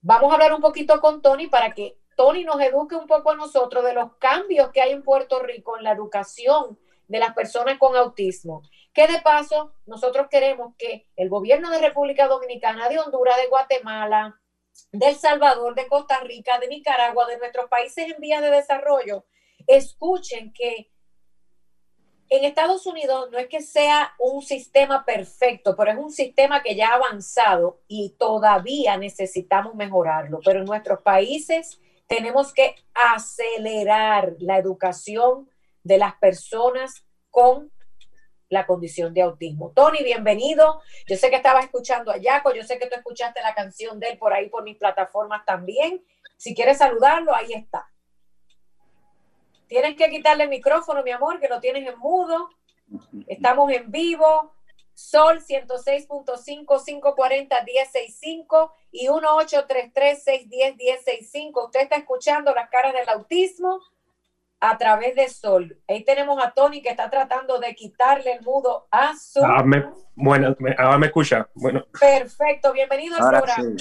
[0.01, 3.37] Vamos a hablar un poquito con Tony para que Tony nos eduque un poco a
[3.37, 7.77] nosotros de los cambios que hay en Puerto Rico en la educación de las personas
[7.77, 8.63] con autismo.
[8.97, 14.41] Que de paso, nosotros queremos que el gobierno de República Dominicana, de Honduras, de Guatemala,
[14.91, 19.27] de El Salvador, de Costa Rica, de Nicaragua, de nuestros países en vías de desarrollo,
[19.67, 20.91] escuchen que
[22.31, 26.75] en Estados Unidos no es que sea un sistema perfecto, pero es un sistema que
[26.75, 30.41] ya ha avanzado y todavía necesitamos mejorarlo.
[30.43, 35.51] Pero en nuestros países tenemos que acelerar la educación
[35.83, 37.71] de las personas con
[38.49, 39.73] la condición de autismo.
[39.75, 40.81] Tony, bienvenido.
[41.07, 44.11] Yo sé que estabas escuchando a Jaco, yo sé que tú escuchaste la canción de
[44.11, 46.05] él por ahí por mis plataformas también.
[46.37, 47.91] Si quieres saludarlo, ahí está.
[49.67, 52.51] Tienes que quitarle el micrófono, mi amor, que lo tienes en mudo.
[53.27, 54.53] Estamos en vivo.
[54.95, 61.65] Sol 106.5, 540, 1065 y 1833, 610, 1065.
[61.67, 63.81] Usted está escuchando las caras del autismo
[64.71, 65.79] a través de Sol.
[65.89, 69.41] Ahí tenemos a Tony que está tratando de quitarle el mudo a su.
[69.45, 69.65] Ah,
[70.15, 71.49] bueno, ahora me escucha.
[71.55, 71.87] Bueno.
[71.99, 73.77] Perfecto, bienvenido al programa.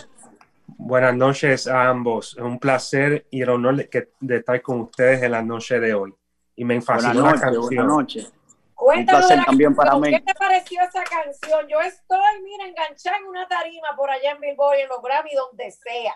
[0.68, 2.36] Buenas noches a ambos.
[2.38, 5.94] Es un placer y el honor de, de, estar con ustedes en la noche de
[5.94, 6.14] hoy.
[6.56, 7.66] Y me fascinó la canción.
[7.66, 8.34] Buenas noches.
[8.76, 10.12] Cuéntanos también para mí.
[10.12, 11.68] ¿Qué te pareció esa canción?
[11.68, 15.72] Yo estoy, mira, enganchada en una tarima por allá en Billboard, en los Grammy, donde
[15.72, 16.16] sea.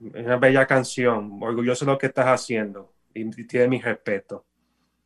[0.00, 1.38] Una bella canción.
[1.40, 4.44] Orgulloso de lo que estás haciendo y tiene mi respeto.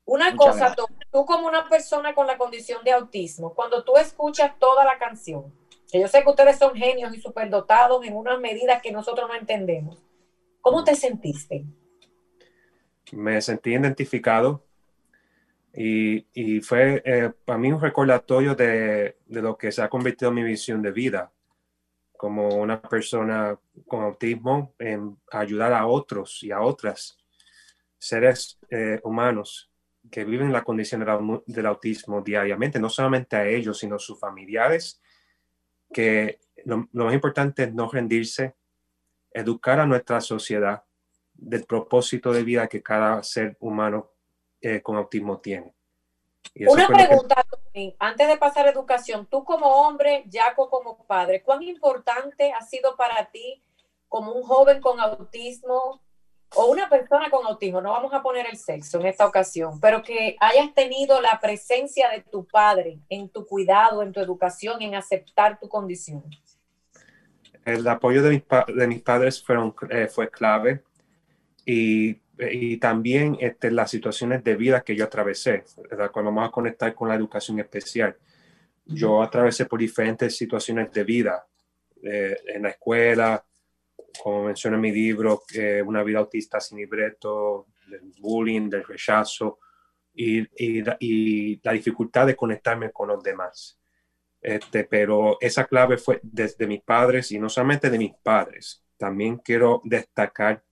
[0.07, 0.75] Una cosa,
[1.11, 5.53] tú, como una persona con la condición de autismo, cuando tú escuchas toda la canción,
[5.91, 9.35] que yo sé que ustedes son genios y superdotados en unas medidas que nosotros no
[9.35, 10.05] entendemos,
[10.61, 11.65] ¿cómo te sentiste?
[13.13, 14.63] Me sentí identificado
[15.73, 20.29] y, y fue eh, para mí un recordatorio de, de, lo que se ha convertido
[20.29, 21.33] en mi visión de vida
[22.17, 27.24] como una persona con autismo en ayudar a otros y a otras
[28.05, 29.71] seres eh, humanos
[30.11, 31.05] que viven la condición
[31.47, 35.01] del, autismo diariamente, no solamente a ellos, sino a sus familiares,
[35.93, 38.55] que lo, más importante es no rendirse,
[39.31, 40.85] educar a nuestra sociedad
[41.33, 44.11] del propósito de vida que cada ser humano
[44.61, 45.73] eh, con autismo tiene.
[46.55, 47.43] Una pregunta,
[47.99, 52.95] antes de pasar a educación, tú como hombre, Jaco como padre, ¿cuán importante ha sido
[52.97, 53.63] para ti
[54.09, 56.03] como un joven con autismo
[56.55, 60.03] o una persona con autismo, no vamos a poner el sexo en esta ocasión, pero
[60.03, 64.95] que hayas tenido la presencia de tu padre en tu cuidado, en tu educación, en
[64.95, 66.25] aceptar tu condición?
[67.65, 68.43] El apoyo de mis,
[68.77, 70.83] de mis padres fueron, eh, fue clave
[71.65, 75.65] y y también este, las situaciones de vida que yo atravesé,
[76.13, 78.17] cuando vamos a conectar con la educación especial.
[78.87, 81.47] Yo atravesé por diferentes situaciones de vida,
[82.03, 83.45] eh, en la escuela,
[84.23, 89.59] como menciona en mi libro, eh, una vida autista sin libreto, del bullying, del rechazo
[90.15, 93.79] y, y, y, la dificultad de conectarme con los demás.
[94.41, 98.85] Este, pero esa clave fue desde mis padres y no solamente de mis padres.
[98.97, 100.63] También quiero destacar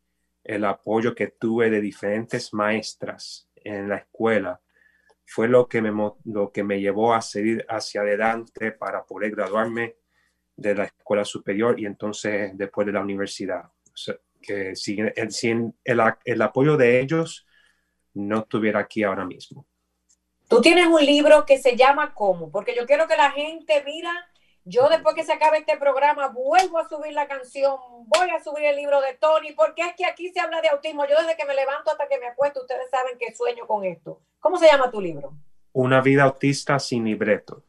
[0.44, 4.60] el apoyo que tuve de diferentes maestras en la escuela
[5.32, 5.90] fue lo que me,
[6.24, 9.96] lo que me llevó a seguir hacia adelante para poder graduarme
[10.62, 13.64] de la escuela superior y entonces después de la universidad.
[14.40, 17.46] que sin, sin el, el, apoyo de ellos
[18.14, 19.66] no estuviera aquí ahora mismo.
[20.48, 22.50] Tú tienes un libro que se llama ¿Cómo?
[22.50, 24.12] Porque yo quiero que la gente mira
[24.64, 28.64] yo después que se acabe este programa vuelvo a subir la canción, voy a subir
[28.64, 31.04] el libro de Tony, porque es que aquí se habla de autismo.
[31.06, 34.20] Yo desde que me levanto hasta que me acuesto, ustedes saben que sueño con esto.
[34.38, 35.34] ¿Cómo se llama tu libro?
[35.72, 37.64] Una vida autista sin libreto.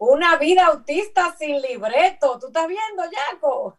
[0.00, 2.38] Una vida autista sin libreto.
[2.40, 3.78] ¿Tú estás viendo, Jaco?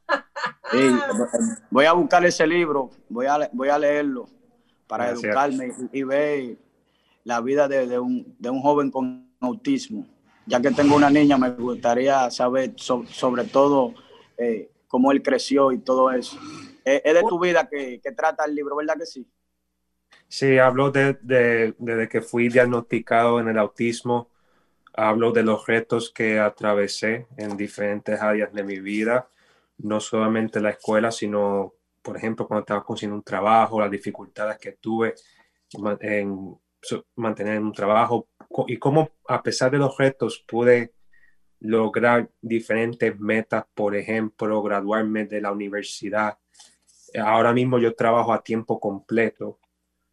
[0.72, 0.90] Sí,
[1.70, 4.30] voy a buscar ese libro, voy a, voy a leerlo
[4.88, 6.58] para educarme y, ver
[7.24, 10.06] la vida de, un, de un joven con autismo
[10.46, 13.94] ya que tengo una niña, me gustaría saber sobre todo
[14.38, 16.38] eh, cómo él creció y todo eso.
[16.84, 19.28] Es, de tu vida que, trata el libro, ¿verdad que sí?
[20.28, 21.18] Sí, hablo de,
[21.78, 24.30] desde que fui diagnosticado en el autismo,
[24.94, 29.30] hablo de los retos que atravesé en diferentes áreas de mi vida,
[29.78, 34.74] no solamente la escuela, sino, por ejemplo, cuando estaba consiguiendo un trabajo, las dificultades que
[34.74, 35.16] tuve
[36.02, 36.56] en
[37.16, 38.28] mantener un trabajo,
[38.68, 40.94] y cómo a pesar de los retos pude
[41.60, 46.38] lograr diferentes metas, por ejemplo, graduarme de la universidad.
[47.24, 49.60] Ahora mismo yo trabajo a tiempo completo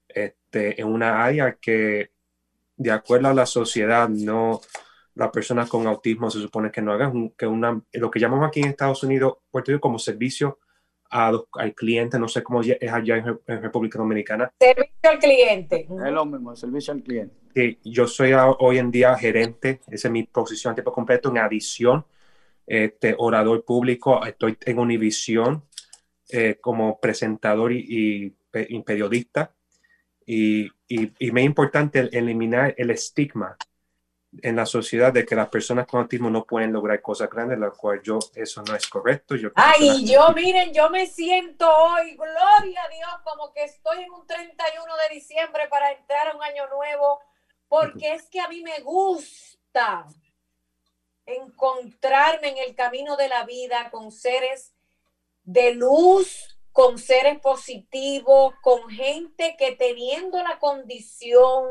[0.08, 2.12] este, en una área que,
[2.78, 4.60] de acuerdo a la sociedad, no,
[5.14, 8.60] las personas con autismo se supone que no hagan, que una, lo que llamamos aquí
[8.60, 10.60] en Estados Unidos, Puerto Rico, como servicio
[11.10, 14.52] al cliente, no sé cómo es allá en, República Dominicana.
[14.60, 15.88] Servicio al cliente.
[16.06, 17.34] Es lo mismo, servicio al cliente.
[17.54, 21.30] Sí, yo soy hoy en día gerente, esa es mi posición a tiempo completo.
[21.30, 22.04] En adición,
[22.66, 25.64] este, orador público, estoy en Univisión
[26.28, 29.54] eh, como presentador y, y, periodista.
[30.26, 33.56] Y, y, y, me es importante eliminar el estigma
[34.42, 37.72] en la sociedad de que las personas con autismo no pueden lograr cosas grandes, lo
[37.72, 39.36] cual yo, eso no es correcto.
[39.36, 44.10] Yo Ay, yo, miren, yo me siento hoy, gloria a Dios, como que estoy en
[44.10, 47.20] un 31 de diciembre para entrar a un año nuevo,
[47.68, 50.06] porque es que a mí me gusta
[51.24, 54.74] encontrarme en el camino de la vida con seres
[55.44, 61.66] de luz, con seres positivos, con gente que teniendo la condición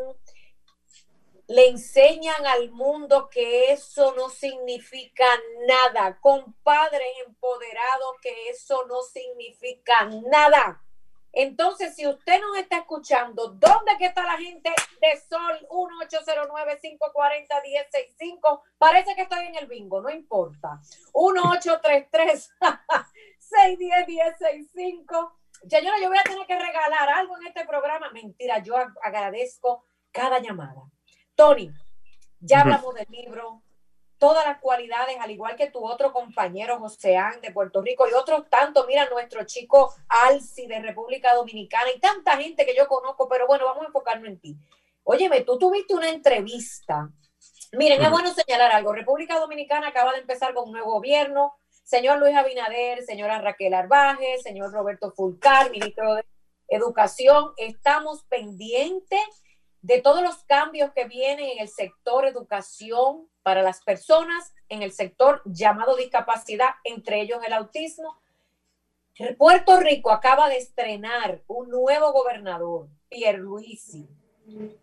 [1.48, 5.26] le enseñan al mundo que eso no significa
[5.66, 10.84] nada, con padres empoderados que eso no significa nada.
[11.32, 18.62] Entonces, si usted nos está escuchando, ¿dónde que está la gente de Sol 1809-540-1065?
[18.78, 20.82] Parece que estoy en el bingo, no importa.
[23.52, 25.34] 1833-610-1065.
[25.68, 28.12] Señora, yo voy a tener que regalar algo en este programa.
[28.12, 30.82] Mentira, yo agradezco cada llamada
[31.38, 31.72] Tony,
[32.40, 33.62] ya hablamos del libro,
[34.18, 38.50] todas las cualidades, al igual que tu otro compañero Joséán de Puerto Rico y otros
[38.50, 43.46] tantos, mira, nuestro chico Alci de República Dominicana y tanta gente que yo conozco, pero
[43.46, 44.58] bueno, vamos a enfocarnos en ti.
[45.04, 47.10] Óyeme, tú tuviste una entrevista.
[47.74, 48.94] Miren, es bueno señalar algo.
[48.94, 51.54] República Dominicana acaba de empezar con un nuevo gobierno.
[51.88, 56.26] Señor Luis Abinader, señora Raquel Arbaje, señor Roberto Fulcar, ministro de
[56.68, 59.22] Educación, estamos pendientes
[59.82, 64.92] de todos los cambios que vienen en el sector educación para las personas, en el
[64.92, 68.20] sector llamado discapacidad, entre ellos el autismo.
[69.38, 74.10] Puerto Rico acaba de estrenar un nuevo gobernador, Pierluisi.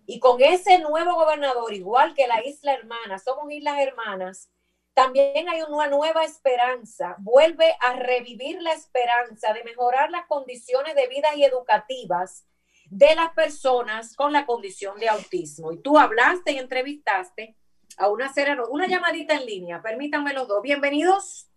[0.07, 4.49] Y con ese nuevo gobernador, igual que la isla hermana, somos islas hermanas,
[4.95, 7.17] también hay una nueva esperanza.
[7.19, 12.47] Vuelve a revivir la esperanza de mejorar las condiciones de vida y educativas
[12.91, 15.73] de las personas con la condición de autismo.
[15.73, 17.57] Y tú hablaste y entrevistaste
[17.99, 19.83] a una serie, una llamadita en línea.
[19.83, 20.63] Permítanme los dos.
[20.63, 21.49] Bienvenidos.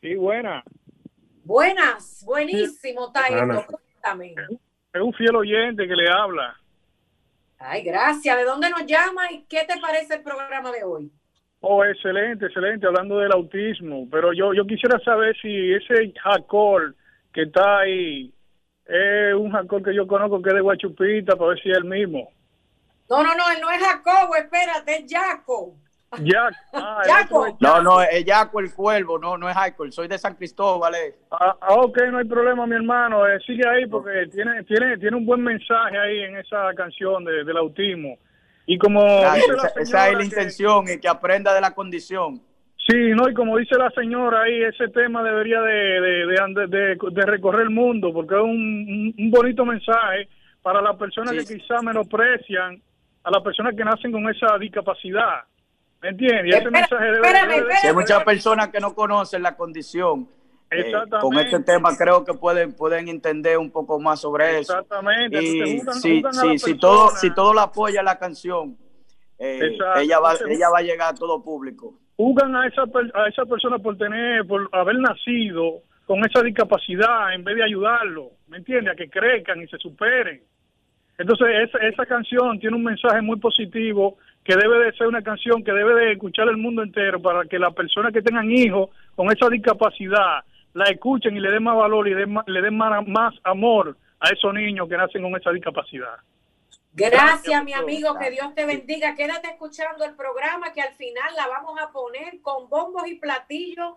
[0.00, 0.64] Sí, buenas.
[1.44, 3.66] Buenas, buenísimo, Taito.
[3.66, 4.34] Cuéntame.
[4.92, 6.58] Es un fiel oyente que le habla.
[7.58, 8.36] Ay, gracias.
[8.36, 11.12] ¿De dónde nos llama y qué te parece el programa de hoy?
[11.66, 14.06] Oh, excelente, excelente, hablando del autismo.
[14.10, 16.94] Pero yo, yo quisiera saber si ese Jacob
[17.32, 18.30] que está ahí
[18.86, 21.84] Es un Jacob que yo conozco que es de Guachupita, para ver si es el
[21.84, 22.28] mismo.
[23.08, 25.74] No, no, no, él no es Jacobo, espérate, es Jaco.
[26.22, 26.54] Jack.
[26.74, 27.46] Ah, Jaco.
[27.46, 30.94] es No, no, es Jaco el Cuervo, no, no es Jaco, soy de San Cristóbal.
[30.94, 31.14] eh.
[31.30, 33.26] Ah, ah, ok, no hay problema, mi hermano.
[33.26, 37.42] Eh, sigue ahí porque tiene, tiene, tiene un buen mensaje ahí en esa canción de,
[37.44, 38.18] del autismo.
[38.66, 42.40] Y como Claro, la esa, es la que- intención, y que aprenda de la condición.
[42.86, 47.26] Sí, no, y como dice la señora ahí, ese tema debería de, de, de, de-
[47.26, 50.28] recorrer el mundo, porque es un, un- bonito mensaje
[50.62, 51.46] para las personas Sí.
[51.54, 52.80] que quizás menosprecian
[53.22, 55.44] a las personas que nacen con esa discapacidad.
[56.02, 56.46] ¿Me entiendes?
[56.46, 57.80] Y ese mensaje debe, espérame, debe de- espérame.
[57.80, 60.28] Si hay muchas personas que no conocen la condición,
[60.74, 64.72] eh, con este tema creo que pueden, pueden entender un poco más sobre eso.
[64.72, 65.42] Exactamente.
[65.42, 68.76] Y si, si, si todo, si todo la apoya la canción,
[69.38, 71.94] eh, ella, va, ella va a llegar a todo público.
[72.16, 72.82] juzgan a esa
[73.14, 78.30] a esa persona por tener por haber nacido con esa discapacidad en vez de ayudarlo
[78.46, 80.40] me entiende a que crezcan y se superen
[81.18, 85.64] entonces esa, esa canción tiene un mensaje muy positivo que debe de ser una canción
[85.64, 89.32] que debe de escuchar el mundo entero para que las personas que tengan hijos con
[89.32, 90.44] esa discapacidad
[90.74, 94.28] la escuchen y le den más valor y den le den más, más amor a
[94.30, 96.16] esos niños que nacen con esa discapacidad
[96.96, 98.30] Gracias, mi amigo, que.
[98.30, 99.16] Dios te bendiga.
[99.16, 103.94] Quédate escuchando el programa que al final la vamos a poner con bombos y platillos.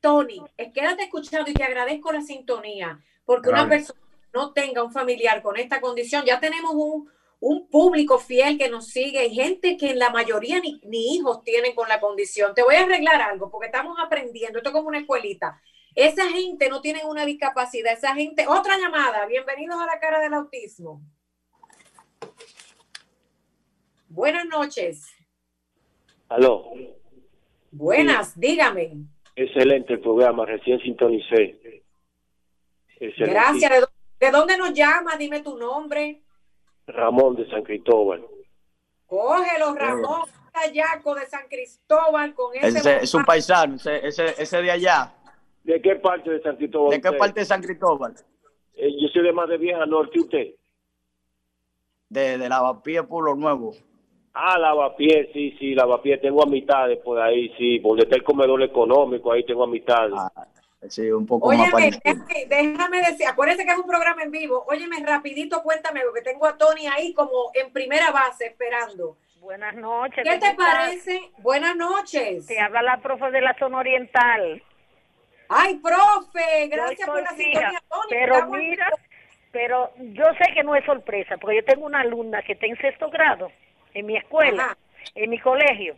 [0.00, 0.42] Tony,
[0.74, 5.42] quédate escuchando y te agradezco la sintonía, porque una persona que no tenga un familiar
[5.42, 7.08] con esta condición, ya tenemos un,
[7.38, 11.44] un público fiel que nos sigue y gente que en la mayoría ni, ni hijos
[11.44, 12.54] tienen con la condición.
[12.54, 15.60] Te voy a arreglar algo, porque estamos aprendiendo, esto es como una escuelita.
[15.94, 20.34] Esa gente no tiene una discapacidad, esa gente, otra llamada, bienvenidos a la cara del
[20.34, 21.00] autismo.
[24.08, 25.06] Buenas noches.
[26.28, 26.72] Aló,
[27.72, 28.98] Buenas, dígame.
[29.34, 31.82] excelente el programa, recién sintonicé.
[33.00, 33.32] Excelente.
[33.32, 33.70] Gracias.
[33.70, 35.18] ¿De, de dónde nos llamas?
[35.18, 36.22] Dime tu nombre.
[36.86, 38.24] Ramón de San Cristóbal.
[39.06, 40.22] Cógelo, Ramón
[40.72, 42.78] Yaco de San Cristóbal con ese.
[42.78, 45.14] Ese es un paisano, ese, ese, ese de allá.
[45.70, 46.90] ¿De qué parte de San Cristóbal?
[46.90, 47.18] ¿De qué usted?
[47.18, 48.14] parte de San Cristóbal?
[48.74, 50.48] Eh, yo soy de más de Vieja Norte, ¿usted?
[52.08, 53.72] De, de Lavapié, Pueblo Nuevo.
[54.34, 56.18] Ah, Lavapié, sí, sí, Lavapié.
[56.18, 57.78] Tengo amistades por ahí, sí.
[57.78, 60.14] Donde está el comedor económico, ahí tengo amistades.
[60.16, 60.32] Ah,
[60.88, 64.64] sí, un poco más Óyeme, déjame, déjame decir, acuérdense que es un programa en vivo.
[64.68, 69.18] Óyeme, rapidito, cuéntame, porque tengo a Tony ahí como en primera base esperando.
[69.38, 70.24] Buenas noches.
[70.24, 71.20] ¿Qué ¿cómo te parece?
[71.38, 72.44] Buenas noches.
[72.46, 74.60] Te habla la profe de la zona oriental.
[75.52, 77.82] Ay, profe, gracias por la sintonía.
[78.08, 78.88] Pero mira,
[79.52, 82.76] pero yo sé que no es sorpresa, porque yo tengo una alumna que está en
[82.78, 83.50] sexto grado
[83.94, 84.76] en mi escuela, Ajá.
[85.16, 85.96] en mi colegio,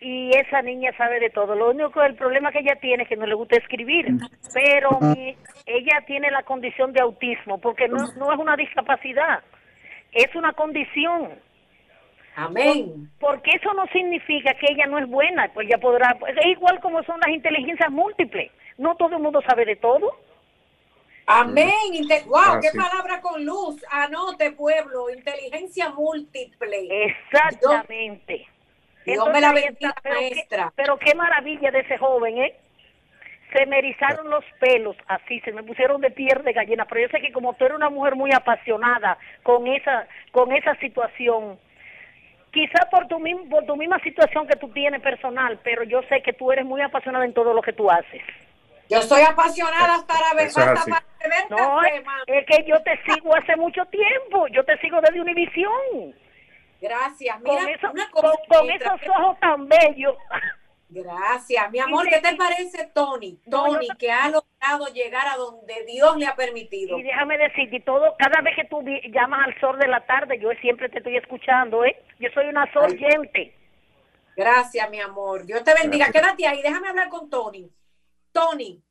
[0.00, 1.54] y esa niña sabe de todo.
[1.54, 4.08] Lo único, el problema que ella tiene es que no le gusta escribir,
[4.52, 9.42] pero mi- ella tiene la condición de autismo, porque no, no es una discapacidad,
[10.12, 11.40] es una condición.
[12.38, 13.08] Amén.
[13.18, 17.02] porque eso no significa que ella no es buena, pues ella podrá, es igual como
[17.04, 20.16] son las inteligencias múltiples, no todo el mundo sabe de todo.
[21.26, 21.70] Amén.
[22.26, 22.78] Wow, Ah, qué sí.
[22.78, 23.82] palabra con luz.
[23.90, 25.10] Anote, pueblo.
[25.10, 26.86] Inteligencia múltiple.
[27.06, 28.46] Exactamente.
[29.04, 30.72] Dios me la bendiga, pero qué- maestra.
[30.76, 32.56] pero qué maravilla de ese joven, ¿eh?
[33.56, 37.08] Se me erizaron los pelos, así, se me pusieron de piel de gallina, pero yo
[37.08, 41.56] sé que como tú eres una mujer muy apasionada con esa, con esa situación,
[42.50, 46.32] quizá por tu, por tu misma situación que tú tienes personal, pero yo sé que
[46.32, 48.22] tú eres muy apasionada en todo lo que tú haces.
[48.88, 51.04] Yo soy apasionada hasta, la, Eso es hasta
[51.50, 56.14] No, café, es, que yo te sigo hace mucho tiempo, yo te sigo desde Univisión,
[56.80, 57.40] Gracias.
[57.42, 60.16] con, Mira, eso- una con, cosa, con mientras- esos ojos tan bellos.
[60.88, 62.06] Gracias, mi amor.
[62.08, 63.40] ¿Qué te parece, Tony?
[63.46, 66.96] No, yo Tony, que ha logrado llegar a donde Dios le ha permitido.
[66.98, 70.50] Y déjame decirte, todo, cada vez que tú llamas al sol de la tarde, yo
[70.60, 72.00] siempre te estoy escuchando, ¿eh?
[72.20, 72.92] Yo soy una Ay.
[72.92, 73.52] oyente.
[74.36, 75.44] Gracias, mi amor.
[75.44, 76.06] Dios te bendiga.
[76.06, 76.22] Gracias.
[76.22, 76.62] Quédate ahí.
[76.62, 77.68] Déjame hablar con Tony.
[78.36, 78.82] Tony,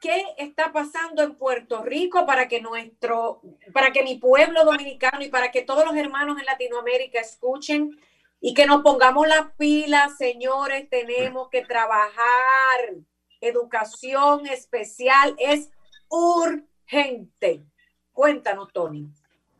[0.00, 3.42] ¿qué está pasando en Puerto Rico para que nuestro,
[3.74, 7.90] para que mi pueblo dominicano y para que todos los hermanos en Latinoamérica escuchen
[8.40, 10.88] y que nos pongamos las pilas, señores?
[10.88, 12.78] Tenemos que trabajar.
[13.42, 15.70] Educación especial es
[16.08, 17.62] urgente.
[18.12, 19.10] Cuéntanos, Tony.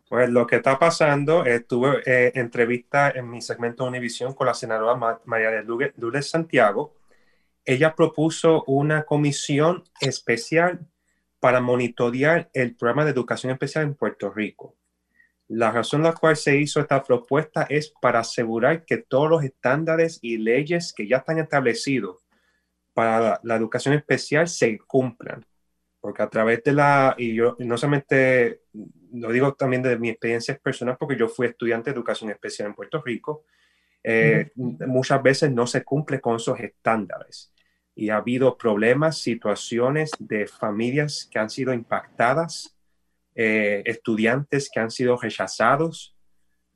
[0.08, 4.46] Pues lo que está pasando, eh, tuve eh, entrevista en mi segmento de Univisión con
[4.46, 6.94] la senadora Ma- María de Lourdes Santiago.
[7.70, 10.88] Ella propuso una comisión especial
[11.38, 14.74] para monitorear el programa de educación especial en Puerto Rico.
[15.46, 19.44] La razón por la cual se hizo esta propuesta es para asegurar que todos los
[19.44, 22.26] estándares y leyes que ya están establecidos
[22.92, 25.46] para la, la educación especial se cumplan.
[26.00, 28.62] porque a través de la, y yo no solamente
[29.12, 32.74] lo digo también de mi experiencia personal, porque yo fui estudiante de educación especial en
[32.74, 33.44] Puerto Rico,
[34.02, 37.52] eh, muchas veces no se cumple con esos estándares.
[38.00, 42.74] Y ha habido problemas, situaciones de familias que han sido impactadas,
[43.34, 46.16] eh, estudiantes que han sido rechazados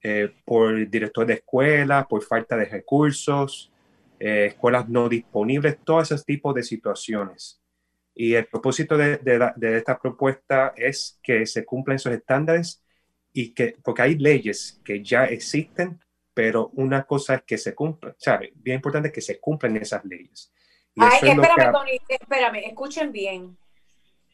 [0.02, 3.70] eh, por el director de escuela, por falta de recursos,
[4.18, 7.60] escuelas no disponibles, todo ese tipo de situaciones.
[8.14, 9.18] Y el propósito de,
[9.76, 12.82] esta propuesta es que se cumplan esos estándares
[13.32, 15.98] y que, porque hay leyes que ya existen,
[16.34, 18.52] pero una cosa es que se cumplan, ¿sabe?
[18.56, 20.52] Bien importante que se cumplan esas leyes.
[20.96, 23.56] Ay, espérame, Tony, espérame, escuchen bien.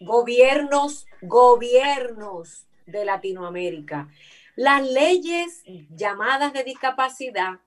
[0.01, 4.09] Gobiernos, gobiernos de Latinoamérica.
[4.57, 5.63] Las leyes
[5.95, 7.61] llamadas de discapacidad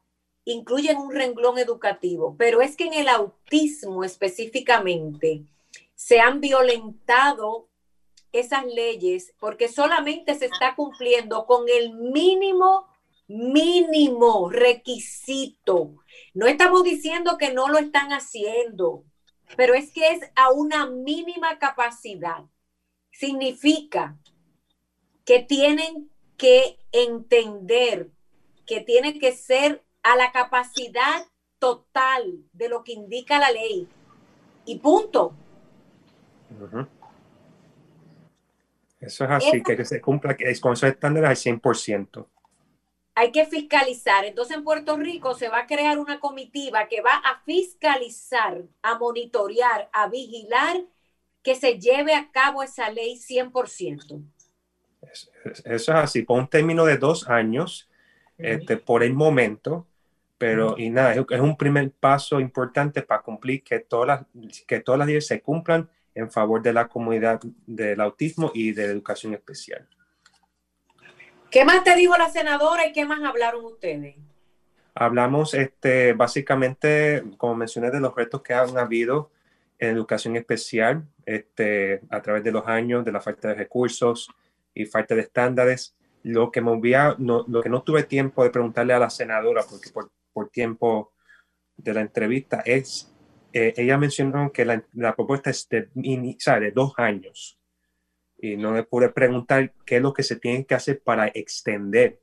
[0.46, 5.44] incluyen un renglón educativo, pero es que en el autismo específicamente,
[5.96, 7.70] se han violentado
[8.34, 12.88] esas leyes porque solamente se está cumpliendo con el mínimo,
[13.28, 15.95] mínimo requisito.
[16.34, 19.03] No estamos diciendo que no lo están haciendo,
[19.55, 22.43] pero es que es a una mínima capacidad.
[23.11, 24.17] Significa
[25.26, 28.09] que tienen que entender
[28.65, 31.26] que tiene que ser a la capacidad
[31.59, 33.88] total de lo que indica la ley.
[34.65, 35.34] Y punto.
[38.99, 42.26] Eso es así, que se cumpla que es con esos estándares al 100%.
[43.16, 44.26] Hay que fiscalizar.
[44.26, 48.97] Entonces en Puerto Rico se va a crear una comitiva que va a fiscalizar, a
[48.97, 50.78] monitorear, a vigilar
[51.43, 54.24] que se lleve a cabo esa ley 100%.
[55.01, 55.30] Eso,
[55.66, 57.89] es así, por un término de dos años,
[58.38, 59.86] este, por el momento,
[60.38, 64.99] pero y nada, es, un primer paso importante para cumplir que todas las, que todas
[64.99, 69.34] las leyes se cumplan en favor de la comunidad del autismo y de la educación
[69.34, 69.88] especial.
[71.54, 74.16] ¿Qué más te dijo la senadora y qué más hablaron ustedes?
[74.95, 79.30] Hablamos este, básicamente, como mencioné, de los retos que han habido
[79.78, 84.32] en educación especial este, a través de los años, de la falta de recursos
[84.74, 85.95] y falta de estándares.
[86.24, 86.72] Lo que, me
[87.20, 91.14] no, lo que no tuve tiempo de preguntarle a la senadora, porque por, por tiempo
[91.78, 93.14] de la entrevista, es
[93.51, 97.60] eh, ella mencionó que la, propuesta es de, de dos años
[98.44, 102.20] y no le pude preguntar qué es lo que se tiene que hacer para extender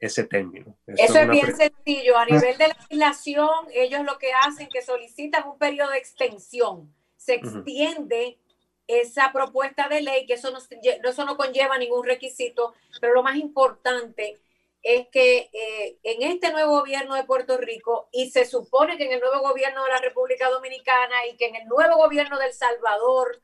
[0.00, 0.78] ese término.
[0.86, 2.16] Eso, es, bien sencillo.
[2.16, 6.90] A nivel de legislación, ellos lo que hacen que solicitan un periodo de extensión.
[7.18, 8.38] Se extiende
[8.86, 13.36] esa propuesta de ley, que eso no, eso no conlleva ningún requisito, pero lo más
[13.36, 14.40] importante
[14.82, 19.12] es que eh, en este nuevo gobierno de Puerto Rico y se supone que en
[19.12, 22.52] el nuevo gobierno de la República Dominicana y que en el nuevo gobierno de El
[22.54, 23.42] Salvador,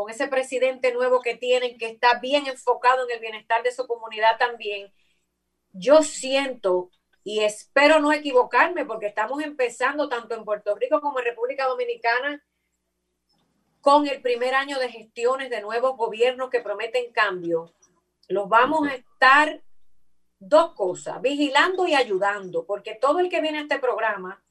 [0.00, 3.86] con ese presidente nuevo que tienen, que está bien enfocado en el bienestar de su
[3.86, 4.90] comunidad también,
[5.72, 6.90] yo siento
[7.22, 12.42] y espero no equivocarme porque estamos empezando tanto en Puerto Rico como en República Dominicana
[13.82, 17.74] con el primer año de gestiones de nuevos gobiernos que prometen cambio.
[18.26, 19.60] Los vamos a estar
[20.38, 24.42] dos cosas, vigilando y ayudando, porque todo el que viene a este programa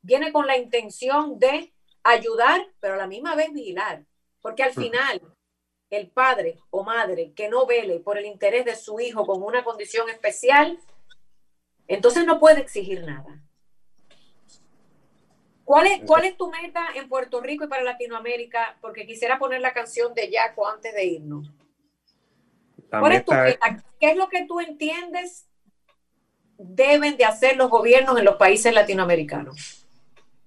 [0.00, 4.06] viene con la intención de ayudar, pero a la misma vez vigilar,
[4.46, 5.20] porque al final
[5.90, 9.64] el padre o madre que no vele por el interés de su hijo con una
[9.64, 10.78] condición especial,
[11.88, 13.42] entonces no puede exigir nada.
[15.64, 18.78] ¿Cuál es, ¿Cuál es tu meta en Puerto Rico y para Latinoamérica?
[18.80, 21.52] Porque quisiera poner la canción de Jaco antes de irnos.
[23.98, 25.48] ¿Qué es lo que tú entiendes
[26.56, 29.88] deben de hacer los gobiernos en los países latinoamericanos?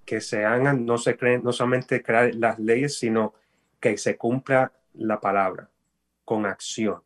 [0.05, 3.33] Que se hagan, no se creen, no solamente crear las leyes, sino
[3.79, 5.69] que se cumpla la palabra
[6.25, 7.01] con acción.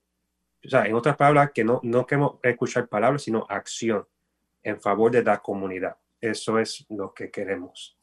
[0.66, 4.08] O sea, en otras palabras, que no, no queremos escuchar palabras, sino acción
[4.64, 5.98] en favor de la comunidad.
[6.22, 7.98] Eso es lo que queremos.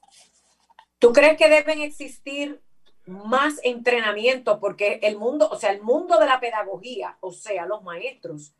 [0.98, 2.60] ¿Tú crees que deben existir
[3.06, 7.82] más entrenamiento, porque el mundo, o sea, el mundo de la pedagogía, o sea, los
[7.82, 8.54] maestros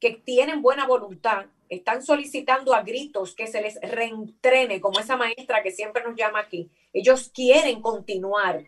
[0.00, 5.62] que tienen buena voluntad, están solicitando a gritos que se les reentrene, como esa maestra
[5.62, 6.70] que siempre nos llama aquí.
[6.92, 8.64] Ellos quieren continuar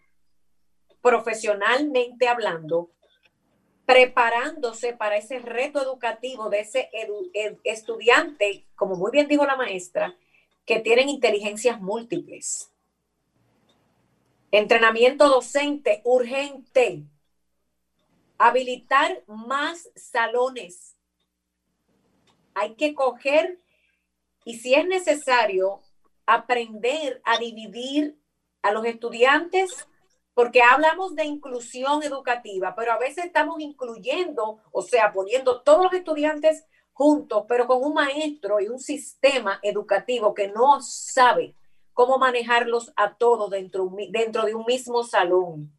[1.05, 2.91] profesionalmente hablando,
[3.85, 6.89] preparándose para ese reto educativo de ese
[7.63, 10.17] estudiante, como muy bien dijo la maestra,
[10.65, 12.71] que tienen inteligencias múltiples
[14.51, 17.03] Entrenamiento docente urgente.
[18.39, 20.97] Habilitar más salones.
[22.55, 23.59] Hay que coger
[24.45, 25.83] y si es necesario,
[26.25, 28.17] aprender a dividir
[28.63, 29.89] a los estudiantes
[30.35, 35.93] porque hablamos de inclusión educativa, pero a veces estamos incluyendo, o sea, poniendo todos los
[35.93, 41.57] estudiantes juntos, pero con un maestro y un sistema educativo que no sabe
[41.93, 45.73] cómo manejarlos a todos dentro, dentro de un mismo salón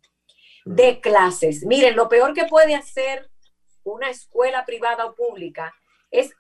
[0.64, 1.66] de clases.
[1.66, 3.30] Miren, lo peor que puede hacer
[3.84, 5.74] una escuela privada o pública
[6.12, 6.34] es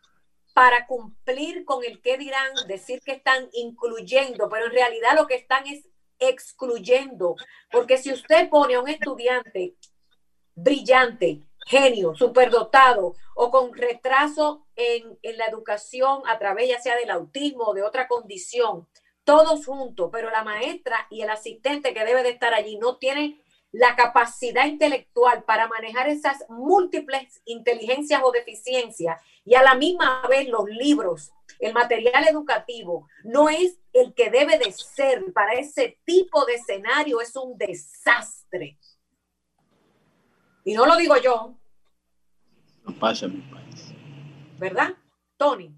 [0.53, 5.35] para cumplir con el que dirán, decir que están incluyendo, pero en realidad lo que
[5.35, 5.85] están es
[6.19, 7.35] excluyendo.
[7.71, 9.75] Porque si usted pone a un estudiante
[10.55, 17.09] brillante, genio, superdotado o con retraso en, en, la educación a través ya sea del
[17.09, 18.87] autismo o de otra condición,
[19.23, 23.41] todos juntos, pero la maestra y el asistente que debe de estar allí no tienen
[23.71, 30.47] la capacidad intelectual para manejar esas múltiples inteligencias o deficiencias y a la misma vez
[30.47, 36.45] los libros, el material educativo, no es el que debe de ser para ese tipo
[36.45, 38.77] de escenario, es un desastre.
[40.65, 41.55] Y no lo digo yo.
[42.83, 43.93] No pasa en mi país.
[44.59, 44.95] ¿Verdad,
[45.37, 45.73] Tony?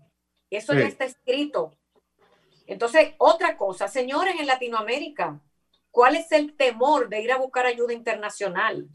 [0.49, 1.78] Eso ya está escrito.
[2.65, 5.39] Entonces, otra cosa, señores, en Latinoamérica,
[5.91, 8.89] ¿cuál es el temor de ir a buscar ayuda internacional?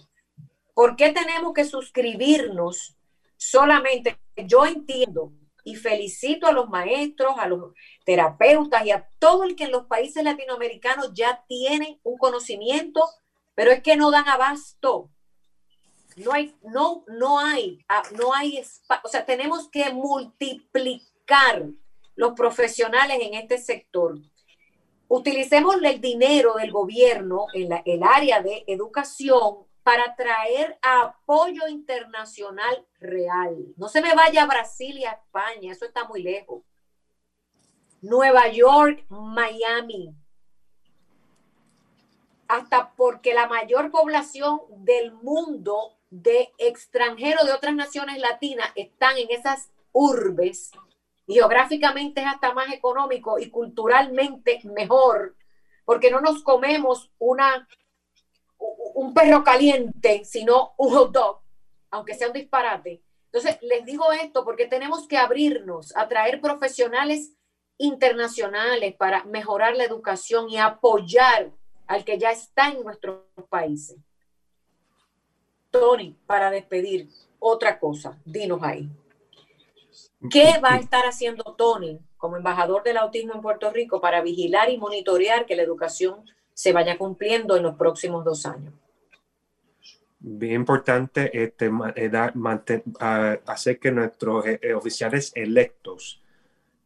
[0.74, 2.96] ¿Por qué tenemos que suscribirnos
[3.36, 4.18] solamente?
[4.36, 5.32] Yo entiendo
[5.64, 9.86] y felicito a los maestros, a los terapeutas y a todo el que en los
[9.86, 13.08] países latinoamericanos ya tienen un conocimiento,
[13.54, 15.10] pero es que no dan abasto.
[16.16, 18.62] No hay, no, no hay, ah, no hay,
[19.02, 21.64] o sea, tenemos que multiplicar
[22.16, 24.18] los profesionales en este sector.
[25.08, 32.86] Utilicemos el dinero del gobierno en la, el área de educación para traer apoyo internacional
[33.00, 33.56] real.
[33.76, 36.62] No se me vaya a Brasil y a España, eso está muy lejos.
[38.00, 40.14] Nueva York, Miami.
[42.48, 49.30] Hasta porque la mayor población del mundo de extranjeros de otras naciones latinas están en
[49.30, 50.72] esas urbes.
[51.26, 55.36] Geográficamente es hasta más económico y culturalmente mejor,
[55.84, 57.66] porque no nos comemos una
[59.02, 61.40] un perro caliente, sino un hot dog,
[61.90, 63.02] aunque sea un disparate.
[63.32, 67.32] Entonces, les digo esto porque tenemos que abrirnos a traer profesionales
[67.78, 71.50] internacionales para mejorar la educación y apoyar
[71.88, 73.96] al que ya está en nuestros países.
[75.70, 77.08] Tony, para despedir,
[77.40, 78.88] otra cosa, dinos ahí.
[80.30, 84.70] ¿Qué va a estar haciendo Tony como embajador del autismo en Puerto Rico para vigilar
[84.70, 86.24] y monitorear que la educación
[86.54, 88.74] se vaya cumpliendo en los próximos dos años?
[90.24, 91.68] Bien importante este,
[93.44, 96.22] hacer que nuestros eh, eh, oficiales electos,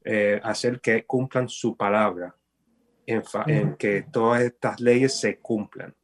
[0.02, 2.34] eh, hacer que cumplan su palabra,
[3.04, 5.94] en, que todas estas leyes se cumplan.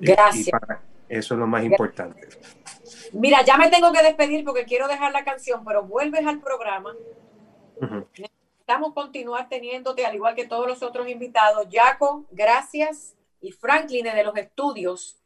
[0.00, 0.58] Gracias.
[1.06, 2.28] eso es lo más importante.
[3.12, 6.94] Mira, ya me tengo que despedir porque quiero dejar la canción, pero vuelves al programa.
[8.16, 11.66] Necesitamos continuar teniéndote, al igual que todos los otros invitados.
[11.70, 13.14] Jaco, gracias.
[13.42, 15.20] Y Franklin de los estudios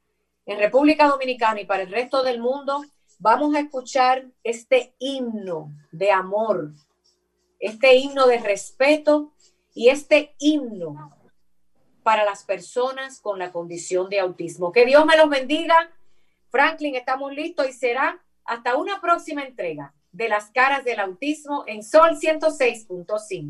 [0.46, 2.82] en República Dominicana y para el resto del mundo,
[3.18, 6.72] vamos a escuchar este himno de amor,
[7.58, 9.32] este himno de respeto
[9.74, 11.10] y este himno
[12.02, 14.72] para las personas con la condición de autismo.
[14.72, 15.90] Que Dios me los bendiga.
[16.50, 21.84] Franklin, estamos listos y será hasta una próxima entrega de las caras del autismo en
[21.84, 23.48] Sol 106.5.